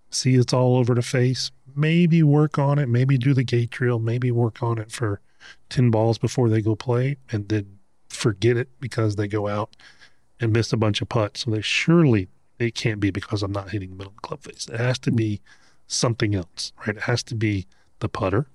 see 0.10 0.36
it's 0.36 0.54
all 0.54 0.76
over 0.78 0.94
the 0.94 1.02
face, 1.02 1.52
maybe 1.76 2.22
work 2.22 2.60
on 2.60 2.78
it, 2.80 2.90
maybe 2.90 3.18
do 3.18 3.34
the 3.34 3.44
gate 3.46 3.70
drill, 3.70 3.98
maybe 4.00 4.30
work 4.30 4.62
on 4.62 4.78
it 4.78 4.92
for 4.92 5.22
10 5.70 5.90
balls 5.90 6.18
before 6.18 6.50
they 6.50 6.62
go 6.62 6.76
play, 6.76 7.18
and 7.32 7.48
then 7.50 7.80
forget 8.10 8.58
it 8.58 8.70
because 8.80 9.16
they 9.16 9.28
go 9.28 9.48
out 9.48 9.76
and 10.40 10.52
miss 10.52 10.74
a 10.74 10.78
bunch 10.78 11.02
of 11.02 11.10
putts. 11.10 11.46
So 11.46 11.52
they 11.52 11.62
surely 11.62 12.28
it 12.68 12.76
can't 12.76 13.00
be 13.00 13.12
because 13.12 13.44
I'm 13.44 13.52
not 13.52 13.70
hitting 13.70 13.90
the 13.90 13.96
middle 13.96 14.12
of 14.12 14.16
the 14.16 14.28
club 14.28 14.44
face. 14.44 14.68
It 14.68 14.80
has 14.80 15.00
to 15.00 15.12
be 15.12 15.42
something 15.88 16.36
else, 16.36 16.72
right? 16.80 16.96
It 16.96 17.04
has 17.04 17.24
to 17.24 17.36
be 17.36 17.68
the 18.00 18.10
putter. 18.10 18.48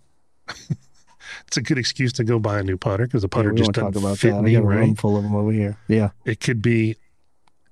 it's 1.47 1.57
a 1.57 1.63
good 1.63 1.79
excuse 1.79 2.13
to 2.15 2.25
go 2.25 2.39
buy 2.39 2.59
a 2.59 2.63
new 2.63 2.77
putter 2.77 3.07
because 3.07 3.23
the 3.23 3.29
putter 3.29 3.51
Yeah, 3.51 3.59
just 3.59 3.69
won't 3.69 3.75
talk 3.75 3.93
doesn't 3.93 4.07
about 4.07 4.19
fit 4.19 4.31
that. 4.33 4.39
I 4.39 4.43
me, 4.43 4.53
got 4.53 4.63
a 4.63 4.67
room 4.67 4.95
full 4.95 5.17
of 5.17 5.23
them 5.23 5.35
over 5.35 5.53
here. 5.53 5.77
Yeah. 5.89 6.11
It 6.25 6.41
could 6.41 6.63
be 6.63 6.97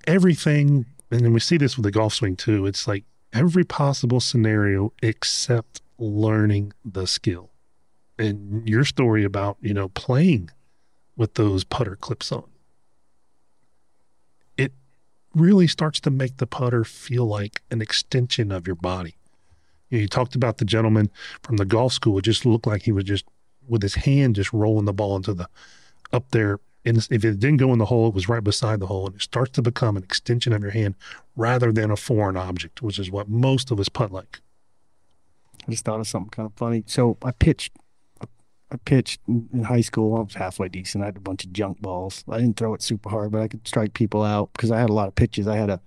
everything, 0.06 0.86
and 1.10 1.20
then 1.20 1.32
we 1.32 1.40
see 1.40 1.56
this 1.56 1.76
with 1.76 1.84
the 1.84 1.90
golf 1.90 2.14
swing 2.14 2.36
too. 2.36 2.66
It's 2.66 2.86
like 2.86 3.04
every 3.32 3.64
possible 3.64 4.20
scenario 4.20 4.92
except 5.02 5.82
learning 5.98 6.72
the 6.84 7.06
skill. 7.06 7.50
And 8.18 8.66
your 8.68 8.84
story 8.84 9.24
about 9.24 9.58
you 9.60 9.74
know 9.74 9.88
playing 9.88 10.50
with 11.16 11.34
those 11.34 11.64
putter 11.64 11.96
clips 11.96 12.32
on, 12.32 12.44
really 15.36 15.66
starts 15.66 16.00
to 16.00 16.10
make 16.10 16.38
the 16.38 16.46
putter 16.46 16.84
feel 16.84 17.26
like 17.26 17.62
an 17.70 17.82
extension 17.82 18.50
of 18.50 18.66
your 18.66 18.76
body. 18.76 19.16
You, 19.90 19.98
know, 19.98 20.02
you 20.02 20.08
talked 20.08 20.34
about 20.34 20.58
the 20.58 20.64
gentleman 20.64 21.10
from 21.42 21.56
the 21.56 21.64
golf 21.64 21.92
school. 21.92 22.18
It 22.18 22.22
just 22.22 22.46
looked 22.46 22.66
like 22.66 22.82
he 22.82 22.92
was 22.92 23.04
just 23.04 23.24
with 23.68 23.82
his 23.82 23.94
hand 23.94 24.36
just 24.36 24.52
rolling 24.52 24.84
the 24.84 24.92
ball 24.92 25.16
into 25.16 25.34
the 25.34 25.48
up 26.12 26.30
there. 26.30 26.60
And 26.84 26.98
if 27.10 27.24
it 27.24 27.40
didn't 27.40 27.56
go 27.56 27.72
in 27.72 27.78
the 27.78 27.86
hole, 27.86 28.08
it 28.08 28.14
was 28.14 28.28
right 28.28 28.44
beside 28.44 28.78
the 28.78 28.86
hole, 28.86 29.06
and 29.06 29.16
it 29.16 29.22
starts 29.22 29.50
to 29.52 29.62
become 29.62 29.96
an 29.96 30.04
extension 30.04 30.52
of 30.52 30.62
your 30.62 30.70
hand 30.70 30.94
rather 31.34 31.72
than 31.72 31.90
a 31.90 31.96
foreign 31.96 32.36
object, 32.36 32.80
which 32.80 33.00
is 33.00 33.10
what 33.10 33.28
most 33.28 33.72
of 33.72 33.80
us 33.80 33.88
putt 33.88 34.12
like. 34.12 34.40
I 35.66 35.72
just 35.72 35.84
thought 35.84 35.98
of 35.98 36.06
something 36.06 36.30
kind 36.30 36.46
of 36.46 36.52
funny. 36.54 36.84
So 36.86 37.18
I 37.24 37.32
pitched, 37.32 37.72
I 38.70 38.76
pitched 38.78 39.20
in 39.28 39.64
high 39.64 39.80
school. 39.80 40.16
I 40.16 40.20
was 40.22 40.34
halfway 40.34 40.68
decent. 40.68 41.02
I 41.02 41.06
had 41.06 41.16
a 41.16 41.20
bunch 41.20 41.44
of 41.44 41.52
junk 41.52 41.80
balls. 41.80 42.24
I 42.28 42.38
didn't 42.38 42.56
throw 42.56 42.74
it 42.74 42.82
super 42.82 43.08
hard, 43.08 43.30
but 43.30 43.40
I 43.40 43.48
could 43.48 43.66
strike 43.66 43.94
people 43.94 44.24
out 44.24 44.52
because 44.52 44.72
I 44.72 44.80
had 44.80 44.90
a 44.90 44.94
lot 44.94 45.08
of 45.08 45.14
pitches. 45.14 45.46
I 45.46 45.56
had 45.56 45.70
a, 45.70 45.80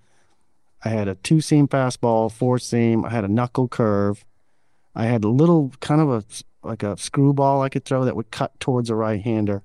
I 0.86 0.90
had 0.90 1.10
a 1.10 1.16
two 1.16 1.42
seam 1.42 1.68
fastball, 1.68 2.32
four 2.32 2.58
seam. 2.58 3.04
I 3.04 3.10
had 3.10 3.26
a 3.26 3.28
knuckle 3.28 3.68
curve. 3.68 4.24
I 4.96 5.06
had 5.06 5.24
a 5.24 5.30
little 5.30 5.74
kind 5.82 6.02
of 6.02 6.10
a 6.10 6.24
like 6.62 6.84
a 6.84 6.98
screwball 6.98 7.62
I 7.62 7.70
could 7.70 7.86
throw 7.86 8.06
that 8.06 8.16
would 8.16 8.32
cut 8.32 8.58
towards 8.60 8.90
a 8.90 8.96
right 8.96 9.22
hander. 9.22 9.64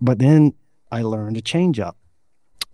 But 0.00 0.18
then 0.18 0.54
I 0.90 1.02
learned 1.02 1.36
a 1.36 1.42
changeup. 1.42 1.94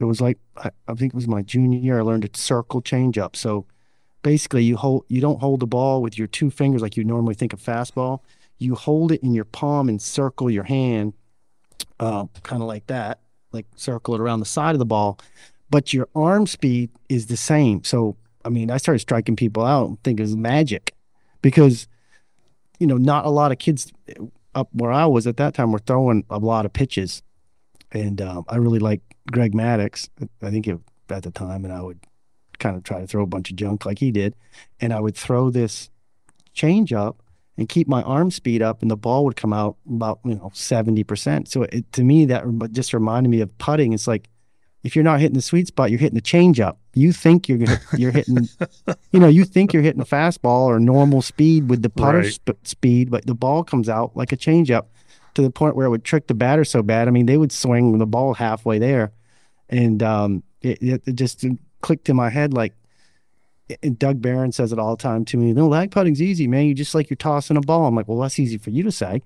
It 0.00 0.04
was 0.04 0.20
like 0.20 0.38
I, 0.56 0.70
I 0.88 0.94
think 0.94 1.12
it 1.12 1.16
was 1.16 1.28
my 1.28 1.42
junior 1.42 1.78
year. 1.78 2.00
I 2.00 2.02
learned 2.02 2.24
a 2.24 2.36
circle 2.36 2.82
changeup. 2.82 3.36
So 3.36 3.66
basically 4.22 4.64
you 4.64 4.76
hold 4.76 5.04
you 5.08 5.20
don't 5.20 5.40
hold 5.40 5.60
the 5.60 5.66
ball 5.66 6.02
with 6.02 6.18
your 6.18 6.26
two 6.26 6.50
fingers 6.50 6.82
like 6.82 6.96
you 6.96 7.04
normally 7.04 7.34
think 7.34 7.52
of 7.52 7.62
fastball 7.62 8.20
you 8.58 8.74
hold 8.74 9.12
it 9.12 9.22
in 9.22 9.34
your 9.34 9.44
palm 9.44 9.88
and 9.88 10.00
circle 10.00 10.50
your 10.50 10.64
hand 10.64 11.12
uh, 12.00 12.26
kind 12.42 12.62
of 12.62 12.68
like 12.68 12.86
that 12.86 13.20
like 13.52 13.66
circle 13.76 14.14
it 14.14 14.20
around 14.20 14.40
the 14.40 14.46
side 14.46 14.74
of 14.74 14.78
the 14.78 14.86
ball 14.86 15.18
but 15.70 15.92
your 15.92 16.08
arm 16.14 16.46
speed 16.46 16.90
is 17.08 17.26
the 17.26 17.36
same 17.36 17.82
so 17.82 18.16
i 18.44 18.48
mean 18.48 18.70
i 18.70 18.76
started 18.76 18.98
striking 18.98 19.36
people 19.36 19.64
out 19.64 19.88
and 19.88 20.02
think 20.02 20.18
it 20.18 20.22
was 20.22 20.36
magic 20.36 20.94
because 21.42 21.88
you 22.78 22.86
know 22.86 22.96
not 22.96 23.24
a 23.24 23.30
lot 23.30 23.52
of 23.52 23.58
kids 23.58 23.92
up 24.54 24.68
where 24.72 24.92
i 24.92 25.06
was 25.06 25.26
at 25.26 25.36
that 25.36 25.54
time 25.54 25.72
were 25.72 25.78
throwing 25.78 26.24
a 26.30 26.38
lot 26.38 26.66
of 26.66 26.72
pitches 26.72 27.22
and 27.92 28.20
um, 28.20 28.44
i 28.48 28.56
really 28.56 28.78
liked 28.78 29.14
greg 29.30 29.54
maddux 29.54 30.08
i 30.42 30.50
think 30.50 30.66
it, 30.66 30.78
at 31.10 31.22
the 31.22 31.30
time 31.30 31.64
and 31.64 31.72
i 31.72 31.80
would 31.80 31.98
kind 32.58 32.76
of 32.76 32.82
try 32.82 33.00
to 33.00 33.06
throw 33.06 33.22
a 33.22 33.26
bunch 33.26 33.50
of 33.50 33.56
junk 33.56 33.86
like 33.86 33.98
he 33.98 34.10
did. 34.10 34.34
And 34.80 34.92
I 34.92 35.00
would 35.00 35.16
throw 35.16 35.50
this 35.50 35.90
change 36.52 36.92
up 36.92 37.22
and 37.58 37.68
keep 37.68 37.88
my 37.88 38.02
arm 38.04 38.30
speed 38.30 38.62
up 38.62 38.80
and 38.80 38.90
the 38.90 38.96
ball 38.96 39.24
would 39.24 39.36
come 39.36 39.52
out 39.52 39.76
about, 39.90 40.20
you 40.24 40.36
know, 40.36 40.50
70%. 40.54 41.48
So 41.48 41.64
it, 41.64 41.92
to 41.92 42.04
me, 42.04 42.24
that 42.26 42.44
just 42.72 42.94
reminded 42.94 43.28
me 43.28 43.40
of 43.40 43.58
putting. 43.58 43.92
It's 43.92 44.06
like, 44.06 44.28
if 44.84 44.94
you're 44.94 45.02
not 45.04 45.18
hitting 45.20 45.34
the 45.34 45.42
sweet 45.42 45.66
spot, 45.66 45.90
you're 45.90 45.98
hitting 45.98 46.14
the 46.14 46.20
change 46.20 46.60
up. 46.60 46.78
You 46.94 47.12
think 47.12 47.48
you're 47.48 47.58
gonna, 47.58 47.80
you're 47.96 48.12
hitting, 48.12 48.48
you 49.10 49.18
know, 49.18 49.26
you 49.26 49.44
think 49.44 49.72
you're 49.72 49.82
hitting 49.82 50.00
a 50.00 50.04
fastball 50.06 50.66
or 50.66 50.78
normal 50.78 51.20
speed 51.20 51.68
with 51.68 51.82
the 51.82 51.90
putter 51.90 52.18
Right. 52.20 52.32
sp- 52.32 52.62
speed, 52.62 53.10
but 53.10 53.26
the 53.26 53.34
ball 53.34 53.64
comes 53.64 53.88
out 53.88 54.16
like 54.16 54.30
a 54.30 54.36
change 54.36 54.70
up 54.70 54.90
to 55.34 55.42
the 55.42 55.50
point 55.50 55.74
where 55.74 55.86
it 55.86 55.90
would 55.90 56.04
trick 56.04 56.28
the 56.28 56.34
batter 56.34 56.64
so 56.64 56.82
bad. 56.82 57.08
I 57.08 57.10
mean, 57.10 57.26
they 57.26 57.36
would 57.36 57.52
swing 57.52 57.98
the 57.98 58.06
ball 58.06 58.34
halfway 58.34 58.78
there, 58.78 59.10
and 59.68 60.00
um, 60.02 60.42
it, 60.62 60.80
it, 60.80 61.02
it 61.06 61.16
just 61.16 61.44
clicked 61.80 62.08
in 62.08 62.14
my 62.16 62.30
head 62.30 62.54
like. 62.54 62.72
And 63.82 63.98
Doug 63.98 64.22
Barron 64.22 64.52
says 64.52 64.72
it 64.72 64.78
all 64.78 64.96
the 64.96 65.02
time 65.02 65.24
to 65.26 65.36
me. 65.36 65.52
No, 65.52 65.68
lag 65.68 65.90
putting's 65.90 66.22
easy, 66.22 66.46
man. 66.46 66.66
You 66.66 66.74
just 66.74 66.94
like 66.94 67.10
you're 67.10 67.16
tossing 67.16 67.56
a 67.56 67.60
ball. 67.60 67.86
I'm 67.86 67.94
like, 67.94 68.08
well, 68.08 68.18
that's 68.18 68.38
easy 68.38 68.58
for 68.58 68.70
you 68.70 68.82
to 68.82 68.92
say. 68.92 69.22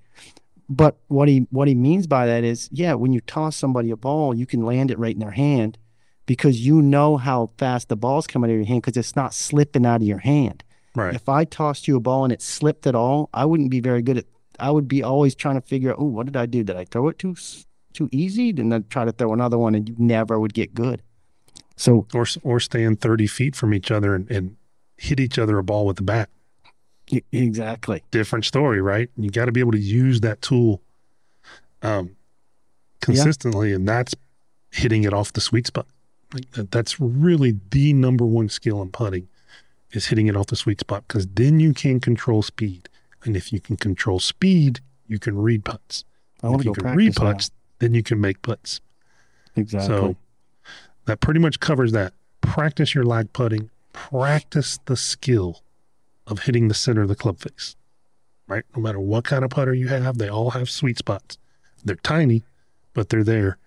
But 0.69 0.97
what 1.07 1.27
he 1.27 1.47
what 1.51 1.67
he 1.67 1.75
means 1.75 2.07
by 2.07 2.25
that 2.25 2.43
is, 2.43 2.69
yeah, 2.71 2.93
when 2.93 3.13
you 3.13 3.21
toss 3.21 3.55
somebody 3.55 3.91
a 3.91 3.97
ball, 3.97 4.33
you 4.33 4.45
can 4.45 4.65
land 4.65 4.91
it 4.91 4.99
right 4.99 5.13
in 5.13 5.19
their 5.19 5.31
hand 5.31 5.77
because 6.25 6.65
you 6.65 6.81
know 6.81 7.17
how 7.17 7.51
fast 7.57 7.89
the 7.89 7.95
ball's 7.95 8.27
coming 8.27 8.49
out 8.49 8.53
of 8.53 8.59
your 8.59 8.67
hand 8.67 8.81
because 8.81 8.97
it's 8.97 9.15
not 9.15 9.33
slipping 9.33 9.85
out 9.85 10.01
of 10.01 10.07
your 10.07 10.19
hand. 10.19 10.63
Right. 10.95 11.15
If 11.15 11.27
I 11.27 11.43
tossed 11.43 11.87
you 11.87 11.97
a 11.97 11.99
ball 11.99 12.23
and 12.23 12.31
it 12.31 12.41
slipped 12.41 12.87
at 12.87 12.95
all, 12.95 13.29
I 13.33 13.45
wouldn't 13.45 13.71
be 13.71 13.79
very 13.79 14.01
good 14.01 14.19
at. 14.19 14.25
I 14.59 14.71
would 14.71 14.87
be 14.87 15.01
always 15.03 15.35
trying 15.35 15.55
to 15.55 15.61
figure 15.61 15.91
out, 15.91 15.97
oh, 15.99 16.05
what 16.05 16.27
did 16.27 16.37
I 16.37 16.45
do? 16.45 16.63
Did 16.63 16.75
I 16.75 16.85
throw 16.85 17.07
it 17.07 17.17
too 17.17 17.35
too 17.93 18.09
easy? 18.11 18.49
And 18.49 18.71
then 18.71 18.85
try 18.89 19.05
to 19.05 19.11
throw 19.11 19.33
another 19.33 19.57
one, 19.57 19.75
and 19.75 19.87
you 19.89 19.95
never 19.97 20.39
would 20.39 20.53
get 20.53 20.73
good. 20.73 21.01
So 21.75 22.05
Or 22.13 22.25
or 22.43 22.59
stand 22.59 23.01
thirty 23.01 23.27
feet 23.27 23.55
from 23.55 23.73
each 23.73 23.89
other 23.91 24.13
and, 24.15 24.29
and 24.29 24.55
hit 24.97 25.19
each 25.19 25.37
other 25.39 25.57
a 25.57 25.63
ball 25.63 25.85
with 25.85 25.97
the 25.97 26.03
bat. 26.03 26.29
exactly, 27.31 28.03
Different 28.11 28.45
story, 28.45 28.79
right? 28.81 29.09
You 29.17 29.29
got 29.29 29.45
to 29.45 29.51
be 29.51 29.59
able 29.59 29.71
to 29.73 29.79
use 29.79 30.21
that 30.21 30.41
tool 30.41 30.81
um, 31.81 32.15
consistently, 33.01 33.73
and 33.73 33.87
that's 33.87 34.15
hitting 34.71 35.03
it 35.03 35.13
off 35.13 35.33
the 35.33 35.41
sweet 35.41 35.67
spot. 35.67 35.87
Like 36.33 36.49
that, 36.51 36.71
that's 36.71 36.99
really 36.99 37.59
the 37.71 37.93
number 37.93 38.25
one 38.25 38.49
skill 38.49 38.81
in 38.81 38.89
putting 38.89 39.27
is 39.91 40.07
hitting 40.07 40.25
it 40.27 40.35
off 40.35 40.47
the 40.47 40.55
sweet 40.55 40.79
spot 40.79 41.03
because 41.07 41.27
then 41.27 41.59
you 41.59 41.73
can 41.73 41.99
control 41.99 42.41
speed, 42.41 42.89
and 43.23 43.35
if 43.35 43.51
you 43.53 43.59
can 43.59 43.77
control 43.77 44.19
speed, 44.19 44.79
you 45.07 45.19
can 45.19 45.37
read 45.37 45.63
putts. 45.65 46.03
I 46.41 46.47
want 46.47 46.61
If 46.61 46.63
to 46.63 46.69
you 46.69 46.73
go 46.75 46.81
can 46.89 46.97
read 46.97 47.19
now. 47.19 47.31
putts, 47.33 47.51
then 47.79 47.93
you 47.93 48.01
can 48.03 48.19
make 48.19 48.41
putts. 48.41 48.81
Exactly. 49.55 49.87
So 49.87 50.15
that 51.05 51.19
pretty 51.19 51.39
much 51.39 51.59
covers 51.59 51.91
that. 51.91 52.13
Practice 52.41 52.93
your 52.93 53.03
lag 53.03 53.31
putting. 53.33 53.69
Practice 53.93 54.79
the 54.85 54.97
skill 54.97 55.61
of 56.27 56.39
hitting 56.39 56.67
the 56.67 56.73
center 56.73 57.01
of 57.01 57.09
the 57.09 57.15
club 57.15 57.39
face. 57.39 57.75
Right? 58.47 58.63
No 58.75 58.81
matter 58.81 58.99
what 58.99 59.23
kind 59.23 59.43
of 59.43 59.51
putter 59.51 59.73
you 59.73 59.87
have, 59.87 60.17
they 60.17 60.29
all 60.29 60.51
have 60.51 60.69
sweet 60.69 60.97
spots. 60.97 61.37
They're 61.83 61.95
tiny, 61.97 62.43
but 62.93 63.09
they're 63.09 63.23
there. 63.23 63.57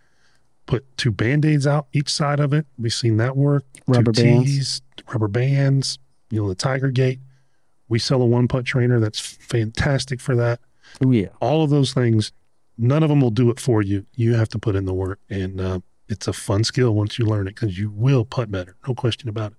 Put 0.67 0.85
two 0.97 1.11
band-aids 1.11 1.67
out 1.67 1.87
each 1.93 2.11
side 2.11 2.41
of 2.41 2.53
it. 2.53 2.67
We've 2.79 2.93
seen 2.93 3.17
that 3.19 3.37
work. 3.37 3.65
Rubber 3.87 4.13
two 4.13 4.23
bands. 4.23 4.51
tees, 4.51 4.83
rubber 5.13 5.29
bands, 5.29 5.99
you 6.31 6.43
know, 6.43 6.49
the 6.49 6.55
Tiger 6.55 6.91
Gate. 6.91 7.21
We 7.89 7.99
sell 8.01 8.21
a 8.21 8.27
one 8.27 8.49
putt 8.49 8.65
trainer 8.65 8.99
that's 8.99 9.21
fantastic 9.21 10.21
for 10.21 10.35
that 10.37 10.61
oh 11.05 11.11
yeah, 11.11 11.29
all 11.41 11.63
of 11.63 11.71
those 11.71 11.93
things 11.93 12.33
none 12.79 13.03
of 13.03 13.09
them 13.09 13.21
will 13.21 13.31
do 13.31 13.51
it 13.51 13.59
for 13.59 13.83
you 13.83 14.07
you 14.15 14.35
have 14.35 14.49
to 14.49 14.59
put 14.59 14.77
in 14.77 14.85
the 14.85 14.95
work 14.95 15.19
and 15.31 15.61
uh, 15.61 15.81
it's 16.09 16.29
a 16.29 16.33
fun 16.33 16.65
skill 16.65 16.95
once 16.95 17.19
you 17.19 17.25
learn 17.25 17.47
it 17.47 17.55
because 17.55 17.79
you 17.79 17.91
will 17.91 18.25
putt 18.25 18.51
better 18.51 18.77
no 18.87 18.95
question 18.95 19.29
about 19.29 19.53
it 19.53 19.59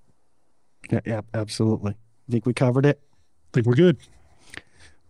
yeah, 0.91 0.99
yeah, 1.05 1.21
absolutely. 1.33 1.91
I 1.91 2.31
think 2.31 2.45
we 2.45 2.53
covered 2.53 2.85
it. 2.85 2.99
I 3.03 3.49
think 3.53 3.65
we're 3.65 3.75
good 3.75 3.97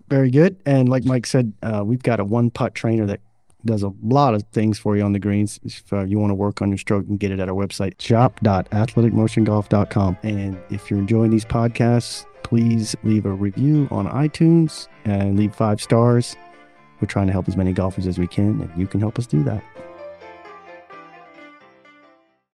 Very 0.09 0.31
good. 0.31 0.57
And 0.65 0.89
like 0.89 1.05
Mike 1.05 1.25
said, 1.25 1.53
uh, 1.61 1.83
we've 1.85 2.03
got 2.03 2.19
a 2.19 2.23
one 2.23 2.49
putt 2.49 2.73
trainer 2.73 3.05
that 3.07 3.19
does 3.65 3.83
a 3.83 3.91
lot 4.01 4.33
of 4.33 4.43
things 4.53 4.79
for 4.79 4.95
you 4.95 5.03
on 5.03 5.11
the 5.11 5.19
greens. 5.19 5.59
If 5.63 5.91
uh, 5.91 6.05
you 6.05 6.17
want 6.19 6.31
to 6.31 6.35
work 6.35 6.61
on 6.61 6.69
your 6.69 6.77
stroke, 6.77 7.03
you 7.03 7.07
can 7.07 7.17
get 7.17 7.31
it 7.31 7.41
at 7.41 7.49
our 7.49 7.55
website, 7.55 7.99
shop.athleticmotiongolf.com. 7.99 10.17
And 10.23 10.57
if 10.69 10.89
you're 10.89 10.99
enjoying 10.99 11.31
these 11.31 11.43
podcasts, 11.43 12.25
please 12.43 12.95
leave 13.03 13.25
a 13.25 13.31
review 13.31 13.89
on 13.91 14.07
iTunes 14.07 14.87
and 15.03 15.37
leave 15.37 15.53
five 15.53 15.81
stars. 15.81 16.37
We're 17.01 17.07
trying 17.07 17.27
to 17.27 17.33
help 17.33 17.49
as 17.49 17.57
many 17.57 17.73
golfers 17.73 18.07
as 18.07 18.17
we 18.17 18.27
can, 18.27 18.61
and 18.61 18.71
you 18.79 18.87
can 18.87 19.01
help 19.01 19.19
us 19.19 19.27
do 19.27 19.43
that. 19.43 19.61